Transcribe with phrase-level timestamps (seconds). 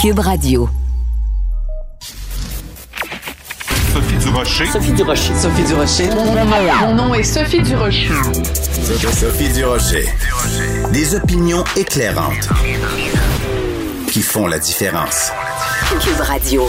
[0.00, 0.66] Cube Radio.
[3.92, 4.66] Sophie Durocher.
[4.66, 5.34] Sophie Durocher.
[5.34, 6.08] Sophie Durocher.
[6.80, 8.08] Mon nom est Sophie Durocher.
[9.12, 10.08] Sophie Durocher.
[10.94, 12.48] Des opinions éclairantes
[14.10, 15.32] qui font la différence.
[16.00, 16.66] Cube Radio.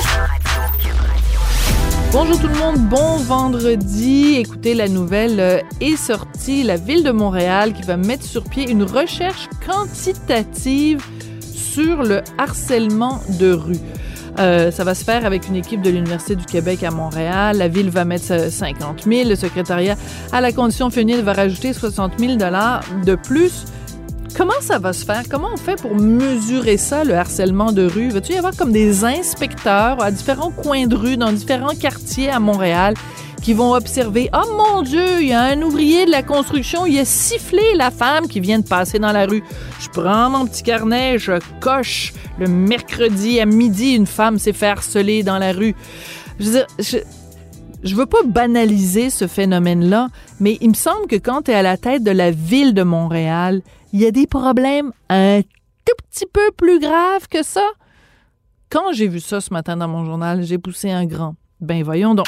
[2.11, 4.39] Bonjour tout le monde, bon vendredi.
[4.39, 6.63] Écoutez, la nouvelle euh, est sortie.
[6.63, 11.01] La ville de Montréal qui va mettre sur pied une recherche quantitative
[11.71, 13.79] sur le harcèlement de rue.
[14.39, 17.57] Euh, ça va se faire avec une équipe de l'Université du Québec à Montréal.
[17.57, 19.29] La ville va mettre 50 000.
[19.29, 19.95] Le secrétariat
[20.31, 23.65] à la condition féminine va rajouter 60 000 dollars de plus.
[24.37, 25.23] Comment ça va se faire?
[25.29, 28.09] Comment on fait pour mesurer ça, le harcèlement de rue?
[28.09, 32.39] Va-t-il y avoir comme des inspecteurs à différents coins de rue, dans différents quartiers à
[32.39, 32.93] Montréal,
[33.41, 36.99] qui vont observer, oh mon Dieu, il y a un ouvrier de la construction, il
[36.99, 39.43] a sifflé la femme qui vient de passer dans la rue.
[39.79, 44.67] Je prends mon petit carnet, je coche le mercredi à midi, une femme s'est fait
[44.67, 45.75] harceler dans la rue.
[46.39, 46.67] Je veux dire,
[47.83, 51.77] je, veux pas banaliser ce phénomène-là, mais il me semble que quand tu à la
[51.77, 56.51] tête de la ville de Montréal, il y a des problèmes un tout petit peu
[56.55, 57.65] plus graves que ça.
[58.69, 61.35] Quand j'ai vu ça ce matin dans mon journal, j'ai poussé un grand.
[61.59, 62.27] Ben voyons donc.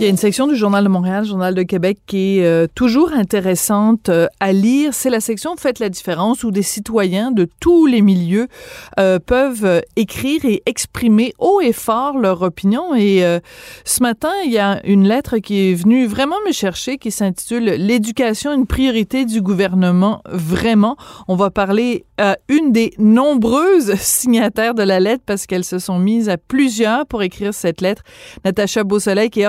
[0.00, 2.68] Il y a une section du Journal de Montréal, Journal de Québec, qui est euh,
[2.72, 4.94] toujours intéressante euh, à lire.
[4.94, 8.46] C'est la section Faites la différence où des citoyens de tous les milieux
[9.00, 12.94] euh, peuvent écrire et exprimer haut et fort leur opinion.
[12.94, 13.24] Et
[13.84, 17.64] ce matin, il y a une lettre qui est venue vraiment me chercher qui s'intitule
[17.64, 20.22] L'éducation, une priorité du gouvernement.
[20.30, 25.80] Vraiment, on va parler à une des nombreuses signataires de la lettre parce qu'elles se
[25.80, 28.02] sont mises à plusieurs pour écrire cette lettre.
[28.44, 29.46] Natacha Beausoleil, qui est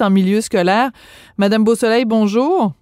[0.00, 0.90] en milieu scolaire.
[1.38, 2.72] Madame Beausoleil, bonjour.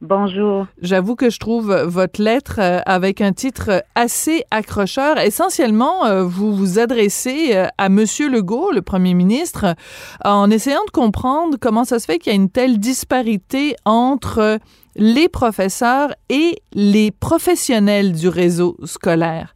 [0.00, 0.66] Bonjour.
[0.82, 5.18] J'avoue que je trouve votre lettre euh, avec un titre assez accrocheur.
[5.18, 9.74] Essentiellement, euh, vous vous adressez euh, à Monsieur Legault, le Premier ministre,
[10.24, 14.58] en essayant de comprendre comment ça se fait qu'il y a une telle disparité entre
[14.96, 19.54] les professeurs et les professionnels du réseau scolaire.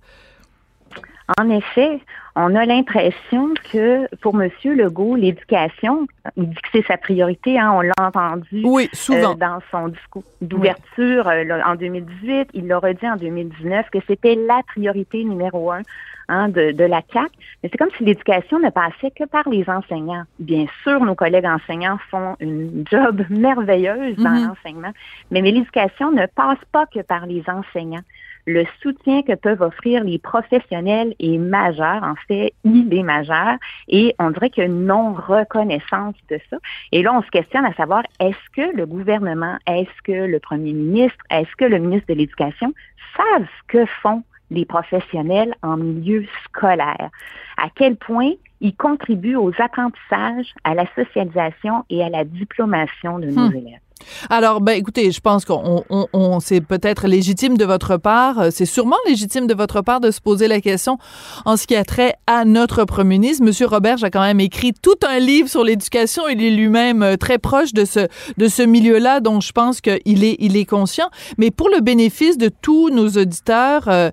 [1.36, 2.00] En effet,
[2.40, 4.48] on a l'impression que pour M.
[4.64, 6.06] Legault, l'éducation,
[6.36, 9.32] il dit que c'est sa priorité, hein, on l'a entendu oui, souvent.
[9.32, 14.36] Euh, dans son discours d'ouverture euh, en 2018, il l'aurait dit en 2019 que c'était
[14.36, 15.82] la priorité numéro un
[16.28, 17.32] hein, de, de, la CAC.
[17.62, 20.22] Mais c'est comme si l'éducation ne passait que par les enseignants.
[20.38, 24.46] Bien sûr, nos collègues enseignants font une job merveilleuse dans mm-hmm.
[24.46, 24.92] l'enseignement,
[25.32, 28.04] mais, mais l'éducation ne passe pas que par les enseignants
[28.48, 32.02] le soutien que peuvent offrir les professionnels est majeur.
[32.02, 33.56] En fait, il est majeur.
[33.88, 36.56] Et on dirait qu'il y a une non-reconnaissance de ça.
[36.90, 40.72] Et là, on se questionne à savoir, est-ce que le gouvernement, est-ce que le premier
[40.72, 42.72] ministre, est-ce que le ministre de l'Éducation
[43.16, 47.10] savent ce que font les professionnels en milieu scolaire?
[47.58, 48.32] À quel point
[48.62, 53.56] ils contribuent aux apprentissages, à la socialisation et à la diplomation de nos hmm.
[53.56, 53.87] élèves?
[54.30, 58.66] Alors, ben, écoutez, je pense qu'on on, c'est peut-être légitime de votre part, euh, c'est
[58.66, 60.98] sûrement légitime de votre part de se poser la question
[61.44, 63.44] en ce qui a trait à notre premier ministre.
[63.44, 66.28] Monsieur Robert a quand même écrit tout un livre sur l'éducation.
[66.28, 70.24] Il est lui-même euh, très proche de ce, de ce milieu-là, dont je pense qu'il
[70.24, 71.10] est, il est conscient.
[71.38, 74.10] Mais pour le bénéfice de tous nos auditeurs, euh,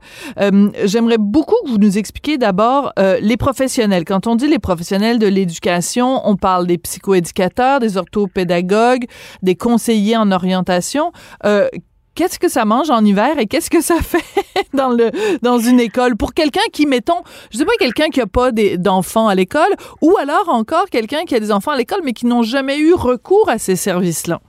[0.84, 4.06] j'aimerais beaucoup que vous nous expliquiez d'abord les professionnels.
[4.06, 9.06] Quand on dit les professionnels de l'éducation, on parle des psychoéducateurs, des orthopédagogues,
[9.42, 11.12] des conseiller en orientation.
[11.46, 11.68] Euh,
[12.16, 15.82] qu'est-ce que ça mange en hiver et qu'est-ce que ça fait dans le dans une
[15.82, 16.16] école?
[16.16, 17.22] Pour quelqu'un qui mettons
[17.52, 21.36] je sais pas quelqu'un qui a pas d'enfants à l'école ou alors encore quelqu'un qui
[21.36, 24.40] a des enfants à l'école mais qui n'ont jamais eu recours à ces services-là.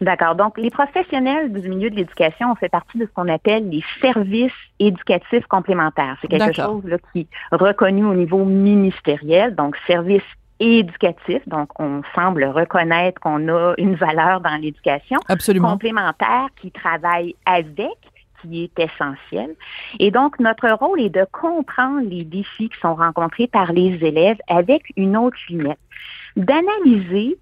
[0.00, 0.34] D'accord.
[0.34, 3.84] Donc, les professionnels du milieu de l'éducation ont fait partie de ce qu'on appelle les
[4.00, 6.16] services éducatifs complémentaires.
[6.20, 10.22] C'est quelque chose là, qui est reconnu au niveau ministériel, donc services
[10.62, 11.46] éducatif.
[11.46, 15.18] Donc, on semble reconnaître qu'on a une valeur dans l'éducation
[15.60, 17.96] complémentaire qui travaille avec
[18.42, 19.54] qui est essentiel.
[20.00, 24.38] Et donc, notre rôle est de comprendre les défis qui sont rencontrés par les élèves
[24.48, 25.78] avec une autre lunette,
[26.36, 27.38] d'analyser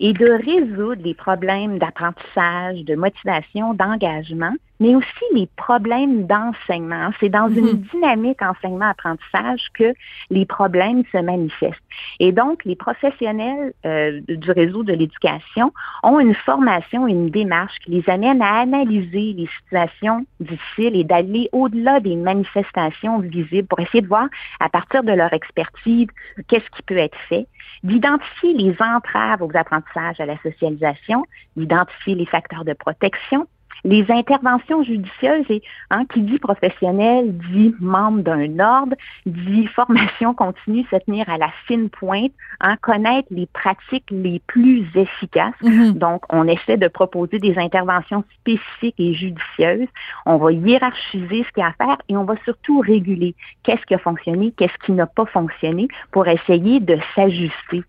[0.00, 7.10] et de résoudre les problèmes d'apprentissage, de motivation, d'engagement mais aussi les problèmes d'enseignement.
[7.20, 7.86] C'est dans une Mhm.
[7.92, 9.94] dynamique enseignement-apprentissage que
[10.30, 11.80] les problèmes se manifestent.
[12.18, 15.72] Et donc, les professionnels euh, du réseau de l'éducation
[16.02, 21.48] ont une formation, une démarche qui les amène à analyser les situations difficiles et d'aller
[21.52, 24.26] au-delà des manifestations visibles pour essayer de voir,
[24.60, 26.08] à partir de leur expertise,
[26.48, 27.46] qu'est-ce qui peut être fait,
[27.82, 31.24] d'identifier les entraves aux apprentissages, à la socialisation,
[31.56, 33.46] d'identifier les facteurs de protection,
[33.84, 38.96] les interventions judicieuses et hein, qui dit professionnel dit membre d'un ordre,
[39.26, 44.86] dit formation continue, se tenir à la fine pointe, hein, connaître les pratiques les plus
[44.94, 45.54] efficaces.
[45.62, 45.92] Mhm.
[45.92, 49.88] Donc, on essaie de proposer des interventions spécifiques et judicieuses.
[50.26, 53.84] On va hiérarchiser ce qu'il y a à faire et on va surtout réguler qu'est-ce
[53.86, 57.82] qui a fonctionné, qu'est-ce qui n'a pas fonctionné pour essayer de s'ajuster.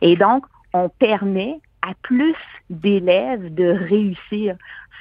[0.00, 2.36] Et donc, on permet à plus
[2.70, 4.56] d'élèves de réussir.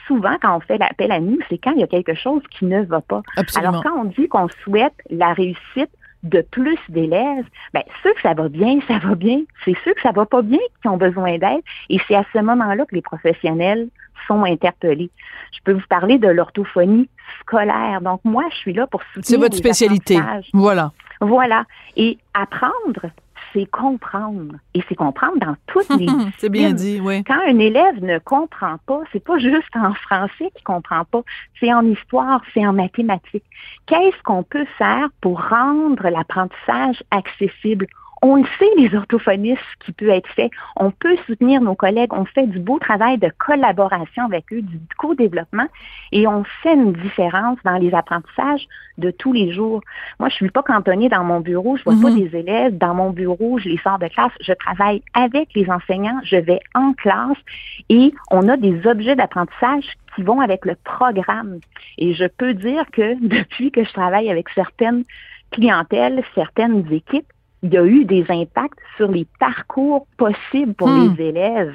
[0.07, 2.66] Souvent, quand on fait l'appel à nous, c'est quand il y a quelque chose qui
[2.66, 3.22] ne va pas.
[3.38, 3.69] Absolument.
[3.69, 5.92] Alors, quand on dit qu'on souhaite la réussite
[6.24, 9.42] de plus d'élèves, ben, ceux que ça va bien, ça va bien.
[9.63, 11.62] C'est ceux que ça va pas bien qui ont besoin d'aide.
[11.89, 13.89] Et c'est à ce moment-là que les professionnels
[14.27, 15.12] sont interpellés.
[15.51, 17.10] Je peux vous parler de l'orthophonie
[17.42, 18.01] scolaire.
[18.01, 20.19] Donc, moi, je suis là pour soutenir C'est votre les spécialité.
[20.54, 20.92] Voilà.
[21.22, 21.66] Voilà.
[21.95, 23.12] Et apprendre,
[23.53, 24.56] c'est comprendre.
[24.74, 26.07] Et c'est comprendre dans toutes les
[26.38, 27.24] C'est bien dit, oui.
[27.24, 31.21] Quand un élève ne comprend pas, c'est pas juste en français qu'il comprend pas,
[31.59, 33.45] c'est en histoire, c'est en mathématiques.
[33.86, 37.88] Qu'est-ce qu'on peut faire pour rendre l'apprentissage accessible?
[38.24, 40.52] On le sait, les orthophonistes, ce qui peut être fait.
[40.76, 42.14] On peut soutenir nos collègues.
[42.14, 45.66] On fait du beau travail de collaboration avec eux, du co-développement,
[46.12, 48.68] et on fait une différence dans les apprentissages
[49.00, 49.82] de tous les jours.
[50.20, 51.78] Moi, je suis pas cantonnée dans mon bureau.
[51.78, 52.20] Je vois pas Mhm.
[52.20, 53.58] des élèves dans mon bureau.
[53.58, 54.32] Je les sors de classe.
[54.42, 56.20] Je travaille avec les enseignants.
[56.24, 57.38] Je vais en classe
[57.90, 59.86] et on a des objets d'apprentissage
[60.16, 61.60] qui vont avec le programme.
[61.98, 65.06] Et je peux dire que depuis que je travaille avec certaines
[65.52, 67.26] clientèles, certaines équipes,
[67.63, 71.16] il y a eu des impacts sur les parcours possibles pour Hmm.
[71.18, 71.74] les élèves.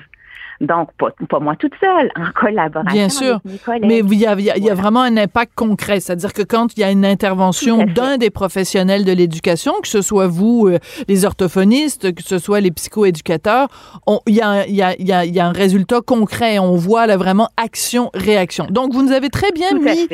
[0.59, 3.33] Donc, pas, pas moi toute seule, en collaboration Bien sûr.
[3.35, 3.85] avec mes collègues.
[3.85, 4.81] Mais il y a, il y a- il y a Voilà.
[4.81, 6.01] vraiment un impact concret.
[6.01, 10.01] C'est-à-dire que quand il y a une intervention d'un des professionnels de l'éducation, que ce
[10.01, 10.79] soit vous, euh,
[11.09, 13.69] les orthophonistes, que ce soit les psychoéducateurs,
[14.07, 15.53] on- il y, a, un- il y, a, il y, a, il y a un
[15.53, 16.59] résultat concret.
[16.59, 18.67] On voit là vraiment action-réaction.
[18.71, 20.09] Donc, vous nous avez très bien Tout mis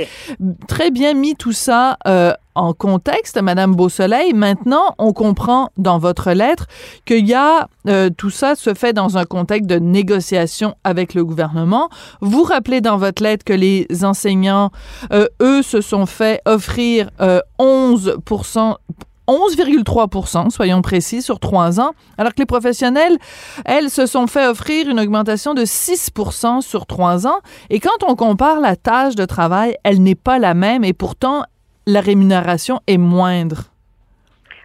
[0.66, 4.32] très bien mis tout ça euh, en contexte, Madame Beausoleil.
[4.32, 6.66] Maintenant, on comprend dans votre lettre
[7.04, 11.24] qu'il y a euh, tout ça se fait dans un contexte de négociation avec le
[11.24, 11.88] gouvernement.
[12.20, 14.70] Vous rappelez dans votre lettre que les enseignants,
[15.12, 18.18] euh, eux, se sont fait offrir euh, 11
[19.28, 23.18] 11,3% soyons précis, sur trois ans, alors que les professionnels,
[23.64, 27.38] elles, se sont fait offrir une augmentation de 6% sur trois ans.
[27.70, 31.44] Et quand on compare la tâche de travail, elle n'est pas la même et pourtant,
[31.86, 33.64] la rémunération est moindre.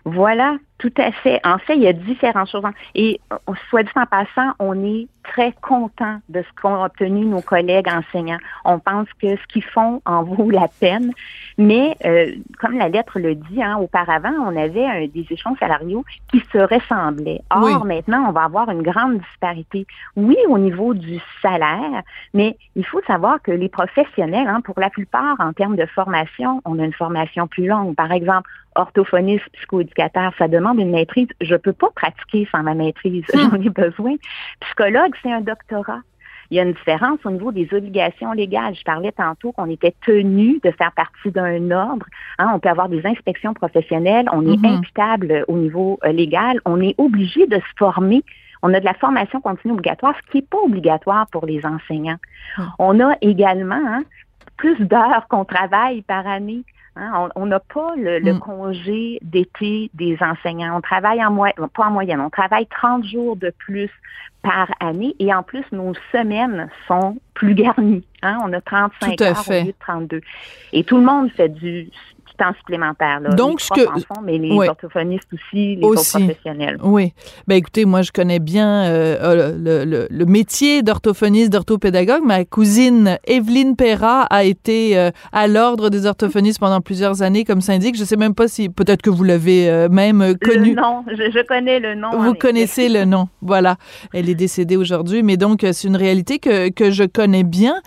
[0.05, 1.41] Voilà, tout à fait.
[1.43, 2.63] En fait, il y a différentes choses.
[2.95, 7.41] Et euh, soit dit en passant, on est très content de ce qu'ont obtenu nos
[7.41, 8.37] collègues enseignants.
[8.63, 11.11] On pense que ce qu'ils font en vaut la peine.
[11.57, 16.05] Mais euh, comme la lettre le dit, hein, auparavant, on avait un- des échelons salariaux
[16.31, 17.41] qui se ressemblaient.
[17.49, 17.73] Or, Oui.
[17.87, 19.87] maintenant, on va avoir une grande disparité.
[20.15, 24.89] Oui, au niveau du salaire, mais il faut savoir que les professionnels, hein, pour la
[24.91, 27.95] plupart, en termes de formation, on a une formation plus longue.
[27.95, 31.27] Par exemple, orthophoniste, psychoéducateur, ça demande une maîtrise.
[31.41, 33.25] Je peux pas pratiquer sans ma maîtrise.
[33.33, 34.13] J'en ai besoin.
[34.59, 36.01] Psychologue, c'est un doctorat.
[36.49, 38.75] Il y a une différence au niveau des obligations légales.
[38.75, 42.05] Je parlais tantôt qu'on était tenu de faire partie d'un ordre.
[42.39, 44.27] Hein, on peut avoir des inspections professionnelles.
[44.31, 44.77] On est Mhm.
[44.77, 46.59] imputable au niveau euh, légal.
[46.65, 48.23] On est obligé de se former.
[48.63, 52.17] On a de la formation continue obligatoire, ce qui n'est pas obligatoire pour les enseignants.
[52.57, 52.65] Mhm.
[52.79, 54.03] On a également hein,
[54.57, 56.63] plus d'heures qu'on travaille par année.
[56.99, 58.39] Hein, on n'a pas le, le Mm.
[58.39, 60.77] congé d'été des enseignants.
[60.77, 63.89] On travaille en moyenne, pas en moyenne, on travaille 30 jours de plus
[64.43, 68.05] par année et en plus, nos semaines sont plus garnies.
[68.21, 69.61] Hein, on a 35 Tout à heures fait.
[69.61, 70.21] au lieu de 32.
[70.73, 71.89] Et tout le monde fait du
[72.37, 73.19] temps supplémentaire.
[73.19, 73.29] Là.
[73.31, 76.17] Donc, les que- en font, mais les orthophonistes aussi, les Aussi.
[76.17, 76.77] autres professionnels.
[76.83, 77.13] Oui.
[77.47, 82.23] Ben écoutez, moi je connais bien euh, euh, le, le- le métier d'orthophoniste, d'orthopédagogue.
[82.23, 87.61] Ma cousine Evelyne Perra a été euh, à l'ordre des orthophonistes pendant plusieurs années comme
[87.61, 87.97] syndic.
[87.97, 90.75] Je sais même pas si peut-être que vous l'avez euh, même connu.
[90.75, 92.09] Le nom, je, je connais le nom.
[92.17, 92.37] Vous effet.
[92.37, 93.77] connaissez le nom, voilà.
[94.13, 97.81] Elle est décédée aujourd'hui, mais donc c'est une réalité que, que je connais bien,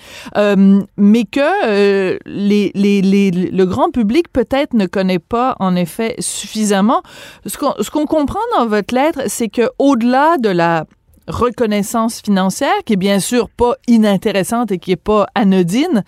[0.96, 7.02] mais que les, les, les, le grand public peut-être ne connaît pas en effet suffisamment.
[7.44, 7.58] Ce
[7.90, 10.86] qu'on comprend dans votre lettre, c'est que au-delà de la
[11.30, 16.04] reconnaissance financière, qui est bien sûr pas inintéressante et qui est pas anodine.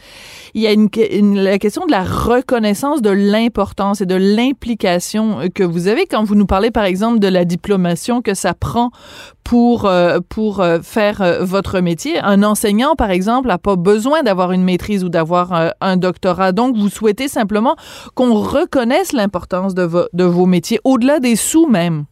[0.54, 0.88] Il y a une,
[1.40, 6.34] la question de la reconnaissance de l'importance et de l'implication que vous avez quand vous
[6.34, 8.90] nous parlez, par exemple, de la diplomation que ça prend
[9.44, 12.18] pour euh, pour euh, faire euh, votre métier.
[12.18, 16.52] Un enseignant, par exemple, n'a pas besoin d'avoir une maîtrise ou d'avoir un doctorat.
[16.52, 17.76] Donc, vous souhaitez simplement
[18.14, 22.04] qu'on reconnaisse l'importance de, de vos métiers, au-delà des sous même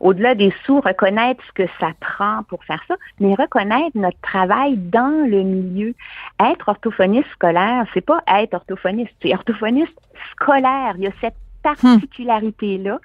[0.00, 4.76] au-delà des sous, reconnaître ce que ça prend pour faire ça, mais reconnaître notre travail
[4.76, 5.94] dans le milieu.
[6.40, 9.98] Être orthophoniste scolaire, c'est pas être orthophoniste, c'est orthophoniste
[10.32, 10.94] scolaire.
[10.98, 11.12] Il
[11.74, 12.98] particularité-là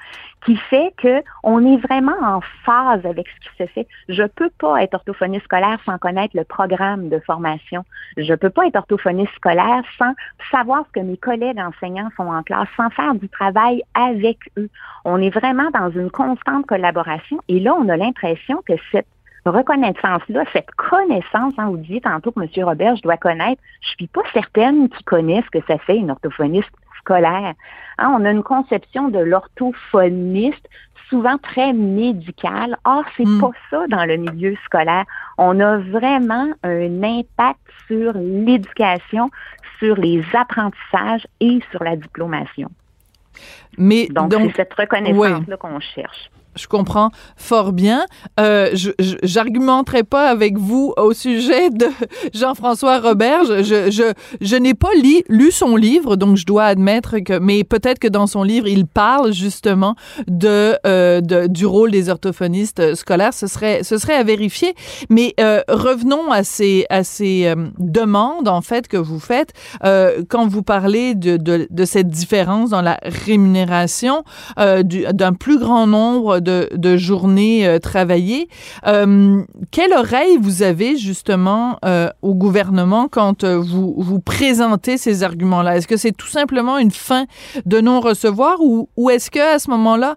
[0.45, 3.87] qui fait que on est vraiment en phase avec ce qui se fait.
[4.09, 7.85] Je peux pas être orthophoniste scolaire sans connaître le programme de formation.
[8.17, 10.13] Je peux pas être orthophoniste scolaire sans
[10.51, 14.69] savoir ce que mes collègues enseignants font en classe, sans faire du travail avec eux.
[15.05, 19.07] On est vraiment dans une constante collaboration et là, on a l'impression que cette
[19.45, 22.65] reconnaissance-là, cette connaissance, hein, vous disiez tantôt que M.
[22.65, 26.11] Robert, je dois connaître, je suis pas certaine qu'il connaisse ce que ça fait une
[26.11, 26.71] orthophoniste
[27.03, 27.53] scolaire.
[27.97, 30.67] Hein, on a une conception de l'orthophoniste
[31.09, 32.77] souvent très médicale.
[32.85, 33.39] Or, c'est hmm.
[33.39, 35.05] pas ça dans le milieu scolaire.
[35.37, 39.29] On a vraiment un impact sur l'éducation,
[39.79, 42.69] sur les apprentissages et sur la diplomation.
[43.77, 48.05] Mais donc, c'est cette reconnaissance-là qu'on cherche je comprends fort bien.
[48.39, 48.75] Euh,
[49.23, 51.87] j'argumenterai pas avec vous au sujet de
[52.33, 53.45] Jean-François Robert.
[53.45, 54.89] Je, je, je, n'ai pas
[55.29, 58.85] lu son livre, donc je dois admettre que, mais peut-être que dans son livre, il
[58.85, 59.95] parle justement
[60.27, 63.33] de, euh, du rôle des orthophonistes scolaires.
[63.33, 64.73] Ce serait, ce serait à vérifier.
[65.09, 70.23] Mais euh, revenons à ces, à ces euh, demandes, en fait, que vous faites euh,
[70.29, 74.23] quand vous parlez de, de, de, cette différence dans la rémunération
[74.57, 78.47] d'un plus grand nombre de, journées euh, travaillées.
[78.85, 85.77] Euh, quelle oreille vous avez justement euh, au gouvernement quand vous, vous présentez ces arguments-là?
[85.77, 87.25] Est-ce que c'est tout simplement une fin
[87.65, 90.15] de non-recevoir ou, ou est-ce que à ce moment-là,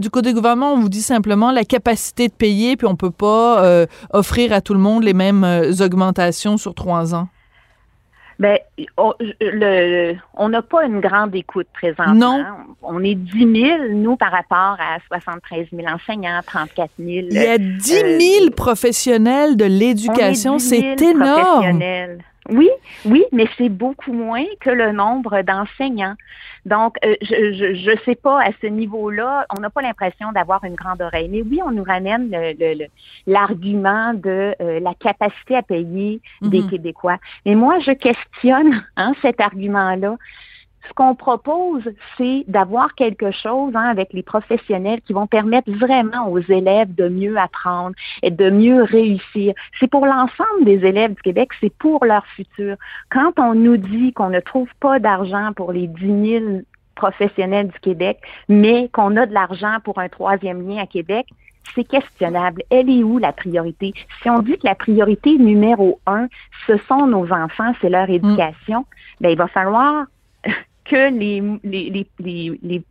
[0.00, 3.10] du côté du gouvernement, on vous dit simplement la capacité de payer puis on peut
[3.10, 5.46] pas offrir à tout le monde les mêmes
[5.80, 7.28] augmentations sur trois ans?
[8.38, 8.58] Ben,
[8.96, 12.14] on n'a pas une grande écoute présentement.
[12.14, 12.44] Non.
[12.82, 17.26] On est 10 000, nous, par rapport à 73 000 enseignants, 34 000.
[17.30, 18.06] Il y a 10 000
[18.46, 21.82] euh, professionnels de l'éducation, c'est énorme.
[22.48, 22.70] Oui,
[23.04, 26.14] oui, mais c'est beaucoup moins que le nombre d'enseignants.
[26.66, 30.74] Donc, euh, je ne sais pas à ce niveau-là, on n'a pas l'impression d'avoir une
[30.74, 31.28] grande oreille.
[31.28, 32.30] Mais oui, on nous ramène
[33.26, 36.70] l'argument de euh, la capacité à payer des mhm.
[36.70, 37.18] Québécois.
[37.46, 40.16] Mais moi, je questionne hein, cet argument-là
[40.88, 41.82] ce qu'on propose,
[42.16, 47.08] c'est d'avoir quelque chose hein, avec les professionnels qui vont permettre vraiment aux élèves de
[47.08, 49.54] mieux apprendre et de mieux réussir.
[49.78, 52.76] C'est pour l'ensemble des élèves du Québec, c'est pour leur futur.
[53.10, 56.44] Quand on nous dit qu'on ne trouve pas d'argent pour les 10 000
[56.94, 58.18] professionnels du Québec,
[58.48, 61.26] mais qu'on a de l'argent pour un troisième lien à Québec,
[61.74, 62.62] c'est questionnable.
[62.70, 63.92] Elle est où la priorité?
[64.22, 66.28] Si on dit que la priorité numéro un,
[66.66, 68.84] ce sont nos enfants, c'est leur éducation, mm.
[69.20, 70.06] ben, il va falloir
[70.88, 72.82] que les, les, les, les,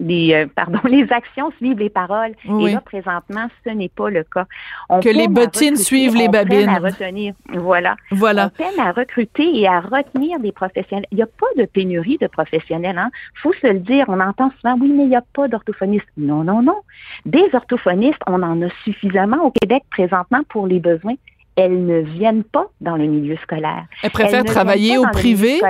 [0.00, 2.32] les euh, pardon, les actions suivent les paroles.
[2.44, 4.46] Et là, présentement, ce n'est pas le cas.
[4.88, 6.68] On que les bottines suivent les babines.
[6.68, 7.34] à retenir.
[7.48, 7.96] Voilà.
[8.10, 8.46] voilà.
[8.46, 11.06] On peine à recruter et à retenir des professionnels.
[11.12, 12.98] Il n'y a pas de pénurie de professionnels.
[12.98, 13.10] Hein.
[13.34, 14.04] faut se le dire.
[14.08, 16.06] On entend souvent, oui, mais il n'y a pas d'orthophonistes.
[16.16, 16.80] Non, non, non.
[17.24, 21.14] Des orthophonistes, on en a suffisamment au Québec présentement pour les besoins
[21.56, 23.86] elles ne viennent pas dans le milieu scolaire.
[24.02, 25.60] Elles préfèrent travailler au privé.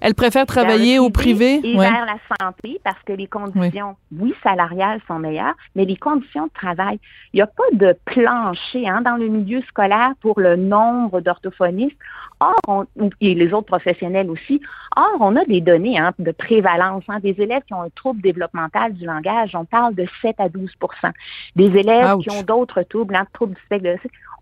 [0.00, 4.34] Elles préfèrent travailler au privé et vers la santé parce que les conditions, oui.
[4.42, 6.98] salariales sont meilleures, mais les conditions de travail,
[7.32, 11.98] il n'y a pas de plancher hein, dans le milieu scolaire pour le nombre d'orthophonistes.
[12.40, 12.84] Or,
[13.20, 14.60] et les autres professionnels aussi.
[14.94, 17.04] Or, on a des données hein, de prévalence.
[17.08, 20.48] Hein, des élèves qui ont un trouble développemental du langage, on parle de 7 à
[20.48, 20.68] 12%
[21.54, 23.88] Des élèves qui ont d'autres troubles, hein, troubles du spectre,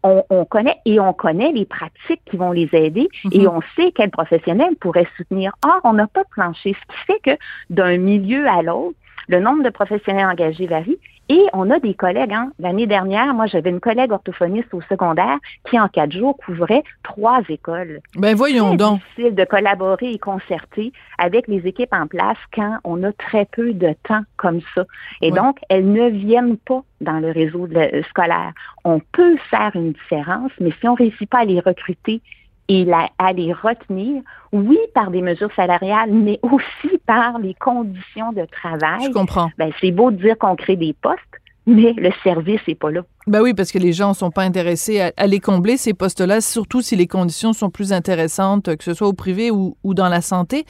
[0.03, 3.49] on, connaît et on connaît les pratiques qui vont les aider et mhm.
[3.49, 5.53] on sait quels professionnels pourraient soutenir.
[5.65, 8.97] Or, on n'a pas de plancher, ce qui fait que d'un milieu à l'autre,
[9.29, 12.33] le nombre de professionnels engagés varie et on a des collègues.
[12.33, 12.51] Hein.
[12.59, 15.39] L'année dernière, moi, j'avais une collègue orthophoniste au secondaire
[15.69, 18.01] qui, en quatre jours, couvrait trois écoles.
[18.17, 19.01] Ben voyons C'est donc.
[19.01, 23.73] difficile de collaborer et concerter avec les équipes en place quand on a très peu
[23.73, 24.85] de temps comme ça.
[25.23, 27.69] Et donc, elles ne viennent pas dans le réseau
[28.11, 28.53] scolaire.
[28.85, 32.21] On peut faire une différence, mais si on réussit pas à les recruter
[32.69, 32.87] et
[33.19, 39.05] à les retenir, oui, par des mesures salariales, mais aussi par les conditions de travail.
[39.05, 39.51] Je comprends.
[39.59, 41.21] Ben, c'est beau de dire qu'on crée des postes,
[41.67, 43.03] mais le service n'est pas là.
[43.27, 46.43] Ben oui, parce que les gens ne sont pas intéressés à, les combler, ces postes-là,
[46.43, 50.21] surtout si les conditions sont plus intéressantes, que ce soit au privé ou, dans la
[50.21, 50.67] santé.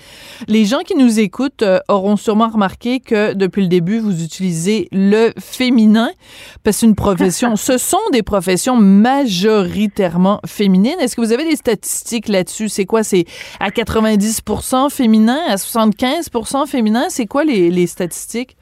[0.47, 4.87] Les gens qui nous écoutent euh, auront sûrement remarqué que depuis le début, vous utilisez
[4.93, 6.11] le féminin,
[6.63, 10.97] parce que une profession, ce sont des professions majoritairement féminines.
[11.01, 12.69] Est-ce que vous avez des statistiques là-dessus?
[12.69, 13.03] C'est quoi?
[13.03, 13.25] C'est
[13.59, 14.43] à 90
[14.91, 16.31] féminin, à 75
[16.69, 17.07] féminin?
[17.09, 18.57] C'est quoi les, les statistiques?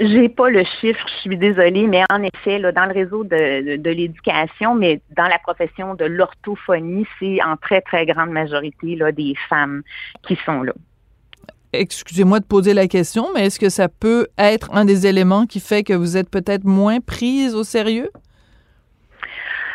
[0.00, 3.76] J'ai pas le chiffre, je suis désolée, mais en effet, là, dans le réseau de,
[3.76, 9.12] de, l'éducation, mais dans la profession de l'orthophonie, c'est en très, très grande majorité là,
[9.12, 9.82] des femmes
[10.26, 10.72] qui sont là.
[11.72, 15.60] Excusez-moi de poser la question, mais est-ce que ça peut être un des éléments qui
[15.60, 18.10] fait que vous êtes peut-être moins prise au sérieux?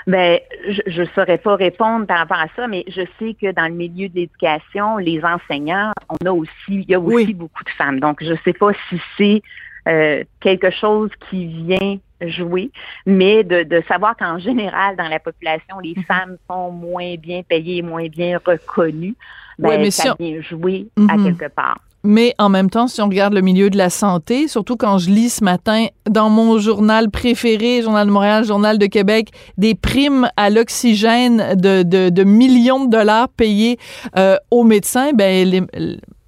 [0.08, 0.40] Ben,
[0.88, 3.76] je ne saurais pas répondre par rapport à ça, mais je sais que dans le
[3.76, 8.00] milieu de l'éducation, les enseignants, on a aussi, il y a aussi beaucoup de femmes.
[8.00, 9.42] Donc, je ne sais pas si c'est
[9.88, 12.72] euh, quelque chose qui vient jouer,
[13.06, 16.04] mais de, savoir qu'en général, dans la population, les mhm.
[16.04, 19.16] femmes sont moins bien payées, moins bien reconnues,
[19.58, 21.26] ben, ça vient jouer à mhm.
[21.26, 21.80] quelque part.
[22.04, 25.10] Mais en même temps, si on regarde le milieu de la santé, surtout quand je
[25.10, 30.30] lis ce matin dans mon journal préféré, Journal de Montréal, Journal de Québec, des primes
[30.38, 33.78] à l'oxygène de, de, millions de dollars payés
[34.18, 35.62] euh, aux médecins, ben les,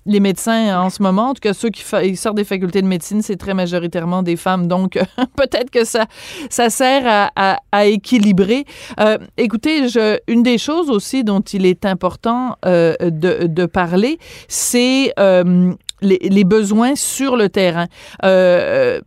[0.06, 1.84] les médecins en ce moment, en tout cas ceux qui
[2.16, 4.68] sortent des facultés de médecine, c'est très majoritairement des femmes.
[4.68, 4.94] Donc
[5.38, 6.06] peut-être que ça,
[6.50, 8.66] ça sert à, équilibrer.
[9.00, 14.18] Euh, écoutez, je, une des choses aussi dont il est important euh, de, de, parler,
[14.48, 17.88] c'est euh, les, besoins sur le terrain,
[18.26, 19.00] euh,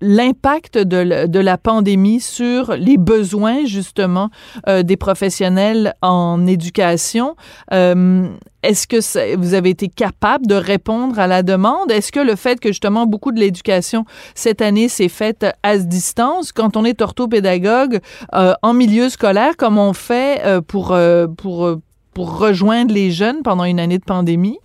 [0.00, 4.30] l'impact de, de, la pandémie sur les besoins justement
[4.68, 7.36] euh, des professionnels en éducation.
[7.72, 8.28] Euh,
[8.62, 11.90] est-ce que vous avez été capable de répondre à la demande?
[11.90, 16.52] Est-ce que le fait que justement beaucoup de l'éducation cette année s'est faite à distance,
[16.52, 18.00] quand on est orthopédagogue
[18.32, 20.96] en milieu scolaire, comme on fait pour,
[21.36, 21.70] pour,
[22.12, 24.58] pour rejoindre les jeunes pendant une année de pandémie?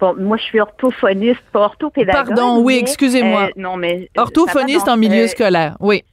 [0.00, 2.34] Bon, moi, je suis orthophoniste, pas orthopédagogue.
[2.34, 3.44] Pardon, oui, excusez-moi.
[3.44, 4.08] Euh, non, mais.
[4.16, 6.04] Orthophoniste en milieu euh, scolaire, oui.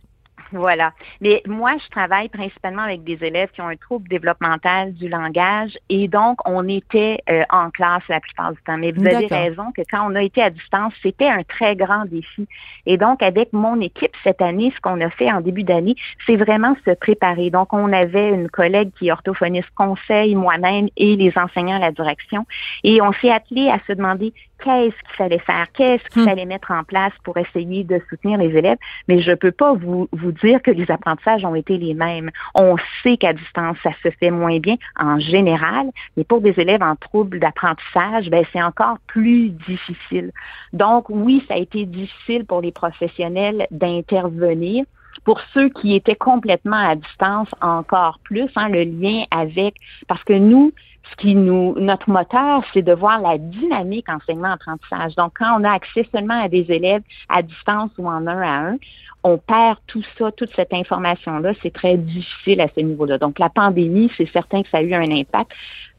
[0.52, 0.94] Voilà.
[1.22, 5.78] Mais moi, je travaille principalement avec des élèves qui ont un trouble développemental du langage
[5.90, 8.78] et donc on était euh, en classe la plupart du temps.
[8.78, 12.06] Mais vous avez raison que quand on a été à distance, c'était un très grand
[12.06, 12.48] défi.
[12.86, 16.38] Et donc, avec mon équipe cette année, ce qu'on a fait en début d'année, c'est
[16.38, 17.50] vraiment se préparer.
[17.50, 21.92] Donc, on avait une collègue qui est orthophoniste conseil, moi-même et les enseignants à la
[21.92, 22.46] direction.
[22.84, 26.26] Et on s'est attelé à se demander qu'est-ce qu'il fallait faire, qu'est-ce qu'il hmm.
[26.26, 28.78] fallait mettre en place pour essayer de soutenir les élèves.
[29.08, 32.32] Mais je ne peux pas vous, vous dire que les apprentissages ont été les mêmes.
[32.56, 36.84] On sait qu'à distance, ça se fait moins bien en général, mais pour des élèves
[36.84, 40.32] en trouble d'apprentissage, ben, c'est encore plus difficile.
[40.74, 44.86] Donc, oui, ça a été difficile pour les professionnels d'intervenir
[45.24, 49.76] pour ceux qui étaient complètement à distance, encore plus, hein, le lien avec,
[50.08, 50.72] parce que nous,
[51.12, 55.16] ce qui nous, notre moteur, c'est de voir la dynamique enseignement-apprentissage.
[55.16, 58.70] Donc, quand on a accès seulement à des élèves à distance ou en un à
[58.70, 58.78] un,
[59.24, 61.54] on perd tout ça, toute cette information-là.
[61.62, 63.18] C'est très difficile à ce niveau-là.
[63.18, 65.52] Donc, la pandémie, c'est certain que ça a eu un impact.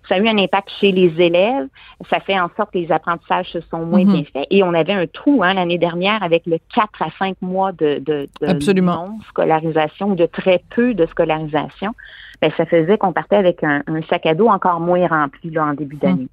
[0.09, 1.68] Ça a eu un impact chez les élèves.
[2.09, 4.12] Ça fait en sorte que les apprentissages se sont moins mhm.
[4.12, 4.47] bien faits.
[4.51, 7.99] Et on avait un trou hein, l'année dernière avec le 4 à 5 mois de,
[7.99, 11.94] de, de non-scolarisation ou de très peu de scolarisation.
[12.40, 15.75] Ben, ça faisait qu'on partait avec un, sac à dos encore moins rempli là, en
[15.75, 16.01] début mhm.
[16.01, 16.29] d'année.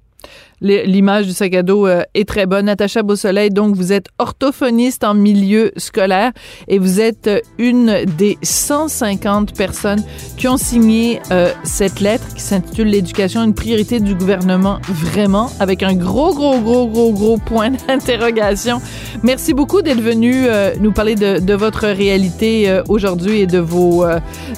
[0.62, 2.66] L'image du sac à dos euh, est très bonne.
[2.66, 6.32] Natacha Beausoleil, donc vous êtes orthophoniste en milieu scolaire
[6.66, 10.02] et vous êtes euh, une des 150 personnes
[10.38, 15.82] qui ont signé euh, cette lettre qui s'intitule L'éducation, une priorité du gouvernement, vraiment, avec
[15.82, 18.80] un gros, gros, gros, gros, gros point d'interrogation.
[19.22, 20.46] Merci beaucoup d'être venu
[20.80, 24.04] nous parler de, de votre réalité aujourd'hui et de vos,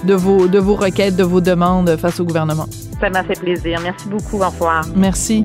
[0.05, 2.67] de, vos, de vos requêtes, de vos demandes face au gouvernement.
[3.01, 3.81] Ça m'a fait plaisir.
[3.83, 4.43] Merci beaucoup.
[4.43, 4.85] Au revoir.
[4.95, 5.45] Merci.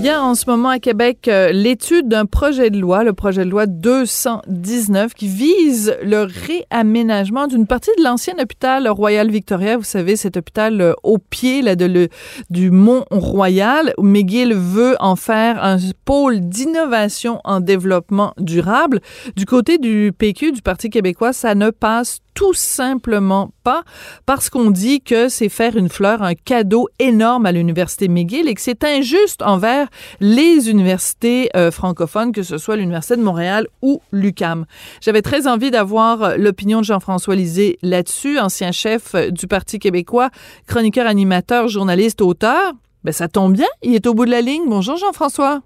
[0.00, 3.12] Il y a en ce moment à Québec euh, l'étude d'un projet de loi, le
[3.12, 9.76] projet de loi 219, qui vise le réaménagement d'une partie de l'ancien hôpital Royal Victoria.
[9.76, 12.08] Vous savez, cet hôpital euh, au pied là, de le,
[12.48, 13.92] du Mont Royal.
[13.98, 19.00] McGill veut en faire un pôle d'innovation en développement durable.
[19.34, 23.82] Du côté du PQ, du Parti québécois, ça ne passe tout simplement pas
[24.24, 28.54] parce qu'on dit que c'est faire une fleur un cadeau énorme à l'université McGill et
[28.54, 29.87] que c'est injuste envers
[30.20, 34.66] les universités euh, francophones, que ce soit l'Université de Montréal ou l'UCAM.
[35.00, 40.30] J'avais très envie d'avoir l'opinion de Jean-François Lisée là-dessus, ancien chef du Parti québécois,
[40.66, 42.72] chroniqueur, animateur, journaliste, auteur.
[43.04, 44.64] Ben, ça tombe bien, il est au bout de la ligne.
[44.66, 45.60] Bonjour Jean-François.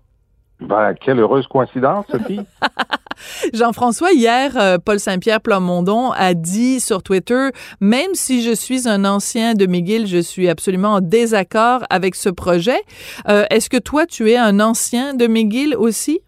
[0.60, 2.40] Ben, quelle heureuse coïncidence, Sophie.
[3.54, 7.48] Jean-François, hier, euh, Paul Saint-Pierre Plamondon a dit sur Twitter,
[7.80, 12.28] même si je suis un ancien de McGill, je suis absolument en désaccord avec ce
[12.28, 12.80] projet.
[13.28, 16.20] Euh, est-ce que toi, tu es un ancien de McGill aussi?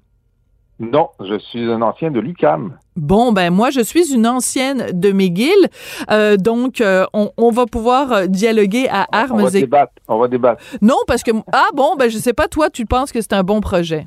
[0.80, 2.76] Non, je suis un ancien de l'UCAM.
[2.96, 5.68] Bon, ben moi, je suis une ancienne de McGill,
[6.10, 10.62] euh, donc on, va pouvoir dialoguer à armes on va débattre, on va débattre.
[10.82, 13.44] Non, parce que ah bon, ben je sais pas, toi, tu penses que c'est un
[13.44, 14.06] bon projet?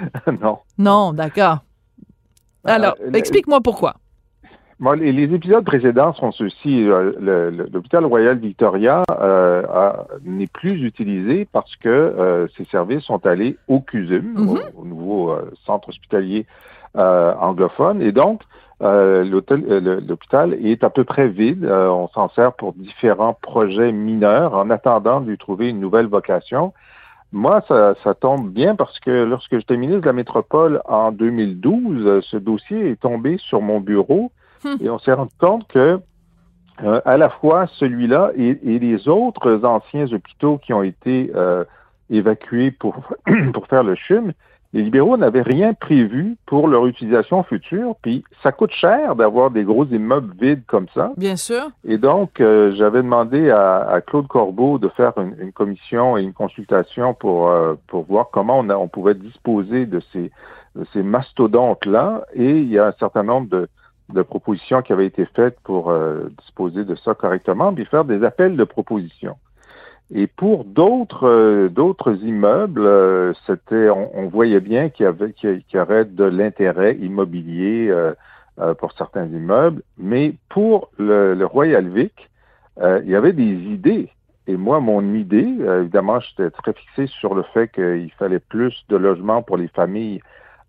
[0.40, 0.58] Non.
[0.78, 1.58] Non, d'accord.
[2.64, 3.94] Alors, euh, explique-moi pourquoi.
[4.96, 6.88] les, épisodes précédents sont ceux-ci.
[6.88, 9.62] Euh, l'hôpital Royal Victoria euh,
[10.24, 14.58] n'est plus utilisé parce que ses services sont allés au CUSUM, mhm.
[14.76, 16.46] au, nouveau centre hospitalier
[16.94, 18.42] anglophone, et donc
[18.80, 21.66] l'hôpital est à peu près vide.
[21.66, 26.72] on s'en sert pour différents projets mineurs en attendant de lui trouver une nouvelle vocation.
[27.34, 32.20] Moi, ça, tombe bien parce que lorsque j'étais ministre de la Métropole en 2012, euh,
[32.22, 34.30] ce dossier est tombé sur mon bureau
[34.62, 34.76] hmm.
[34.80, 35.98] et on s'est rendu compte que
[36.84, 41.64] euh, à la fois celui-là et, les autres anciens hôpitaux qui ont été euh,
[42.08, 43.02] évacués pour,
[43.52, 44.32] pour faire le CHUM
[44.74, 49.62] les libéraux n'avaient rien prévu pour leur utilisation future, puis ça coûte cher d'avoir des
[49.62, 51.12] gros immeubles vides comme ça.
[51.16, 51.70] Bien sûr.
[51.84, 57.14] Et donc, euh, j'avais demandé à, Claude Corbeau de faire une, commission et une consultation
[57.14, 60.32] pour, euh, pour voir comment on, on pouvait disposer de ces,
[60.74, 63.68] de ces mastodontes-là, et il y a un certain nombre de,
[64.08, 68.24] de propositions qui avaient été faites pour euh, disposer de ça correctement, puis faire des
[68.24, 69.36] appels de propositions.
[70.12, 75.62] Et pour d'autres euh, d'autres immeubles, euh, c'était on, voyait bien qu'il y avait qu'il
[75.72, 82.30] y aurait de l'intérêt immobilier euh, pour certains immeubles, mais pour le, le Royal Vic,
[82.80, 84.10] il y avait des idées.
[84.46, 88.96] Et moi, mon idée, évidemment, j'étais très fixé sur le fait qu'il fallait plus de
[88.96, 90.20] logements pour les familles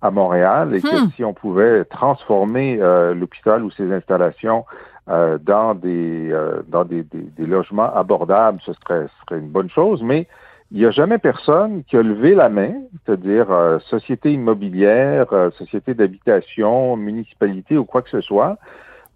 [0.02, 1.12] à Montréal et que hmm.
[1.15, 2.78] si on pouvait transformer
[3.13, 4.65] l'hôpital ou ses installations
[5.08, 10.02] euh, dans des euh, dans des, des, logements abordables, ce serait, serait une bonne chose,
[10.02, 10.26] mais
[10.72, 12.74] il n'y a jamais personne qui a levé la main,
[13.06, 15.28] c'est-à-dire euh, société immobilière,
[15.60, 18.58] société d'habitation, municipalité ou quoi que ce soit,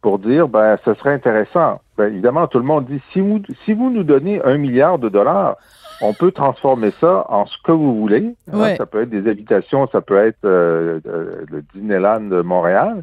[0.03, 1.81] pour dire ben ce serait intéressant.
[1.97, 5.09] Ben, évidemment, tout le monde dit si vous si vous nous donnez un milliard de
[5.09, 5.57] dollars,
[6.01, 8.35] on peut transformer ça en ce que vous voulez.
[8.53, 13.01] Hein, ça peut être des habitations, ça peut être le Disneyland de Montréal.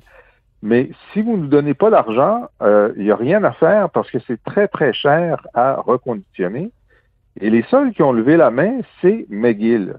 [0.62, 3.90] Mais si vous ne nous donnez pas l'argent, euh, il n'y a rien à faire
[3.90, 6.70] parce que c'est très, très cher à reconditionner.
[7.40, 9.96] Et les seuls qui ont levé la main, c'est McGill.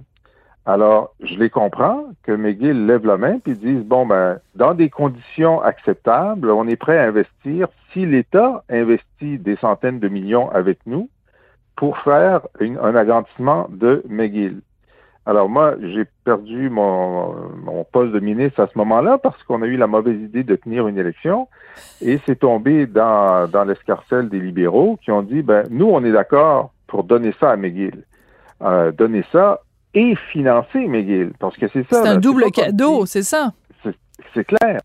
[0.65, 4.89] Alors, je les comprends que McGill lève la main puis disent, bon, ben, dans des
[4.89, 7.69] conditions acceptables, on est prêt à investir.
[7.93, 11.09] Si l'État investit des centaines de millions avec nous
[11.77, 14.61] pour faire un agrandissement de McGill.
[15.27, 17.35] Alors moi, j'ai perdu mon,
[17.91, 20.87] poste de ministre à ce moment-là parce qu'on a eu la mauvaise idée de tenir
[20.87, 21.49] une élection
[22.01, 26.13] et c'est tombé dans, dans l'escarcelle des libéraux qui ont dit, ben nous, on est
[26.13, 28.05] d'accord pour donner ça à McGill.
[28.61, 29.59] Euh, donner ça
[29.93, 32.03] et financer McGill, parce que c'est ça.
[32.03, 33.51] C'est un double cadeau, c'est ça.
[34.33, 34.79] C'est clair.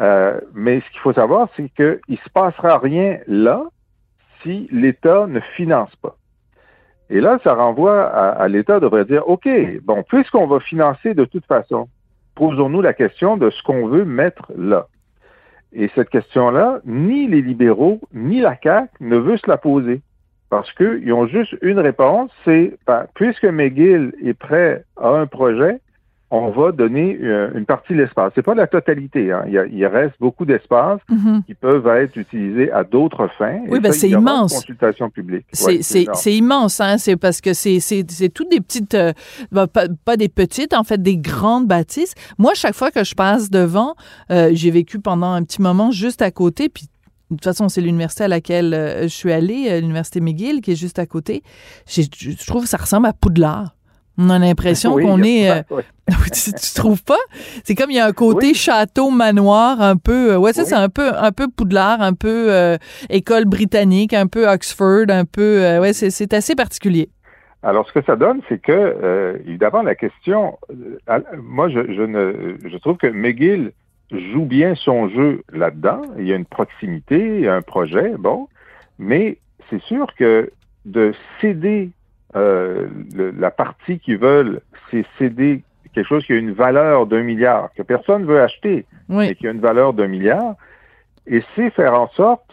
[0.00, 3.62] Euh, mais ce qu'il faut savoir, c'est qu'il ne se passera rien là
[4.42, 6.16] si l'État ne finance pas.
[7.14, 9.48] Et là, ça renvoie à, l'État devrait dire, OK,
[9.84, 11.86] bon, puisqu'on va financer de toute façon,
[12.34, 14.88] posons-nous la question de ce qu'on veut mettre là.
[15.72, 20.02] Et cette question-là, ni les libéraux, ni la CAQ ne veulent se la poser.
[20.50, 25.78] Parce qu'ils ont juste une réponse, c'est, ben, puisque McGill est prêt à un projet,
[26.34, 28.32] on va donner euh, une partie de l'espace.
[28.34, 29.30] C'est pas la totalité.
[29.30, 29.44] Hein.
[29.46, 31.44] Il, reste beaucoup d'espaces mhm.
[31.46, 33.60] qui peuvent être utilisés à d'autres fins.
[33.68, 34.54] Oui, ben c'est immense.
[34.54, 35.46] Consultation publique.
[35.52, 36.80] C'est immense.
[36.80, 36.98] Hein.
[36.98, 37.80] C'est parce que c'est
[38.34, 39.12] toutes des petites, euh,
[39.52, 42.14] ben, pas, des petites, en fait, des grandes bâtisses.
[42.38, 43.94] Moi, chaque fois que je passe devant,
[44.30, 46.86] euh, j'ai vécu pendant un petit moment juste à côté, puis
[47.30, 50.98] de toute façon, c'est l'université à laquelle je suis allée, l'université McGill, qui est juste
[50.98, 51.42] à côté.
[51.88, 53.74] Je trouve que ça ressemble à Poudlard.
[54.16, 55.50] On a l'impression qu'on est.
[55.50, 55.62] Euh,
[56.32, 57.18] tu, trouves pas?
[57.64, 60.32] C'est comme il y a un côté château manoir un peu.
[60.32, 62.76] Euh, ouais, ça c'est un peu un peu Poudlard, un peu euh,
[63.10, 65.78] école britannique, un peu Oxford, un peu.
[65.80, 67.08] ouais, c'est assez particulier.
[67.62, 70.58] Alors, ce que ça donne, c'est que évidemment la question.
[71.42, 73.72] moi, je, je ne, je trouve que McGill
[74.12, 76.02] joue bien son jeu là-dedans.
[76.18, 78.48] Il y a une proximité, il y a un projet, bon,
[78.98, 79.38] mais
[79.70, 80.50] c'est sûr que
[80.84, 81.90] de céder
[82.36, 82.88] euh,
[83.38, 85.62] la partie qui veulent c'est céder
[85.94, 89.28] quelque chose qui a une valeur d'un milliard, que personne ne veut acheter, Oui.
[89.28, 90.54] mais qui a une valeur d'un milliard.
[91.26, 92.50] Et c'est faire en sorte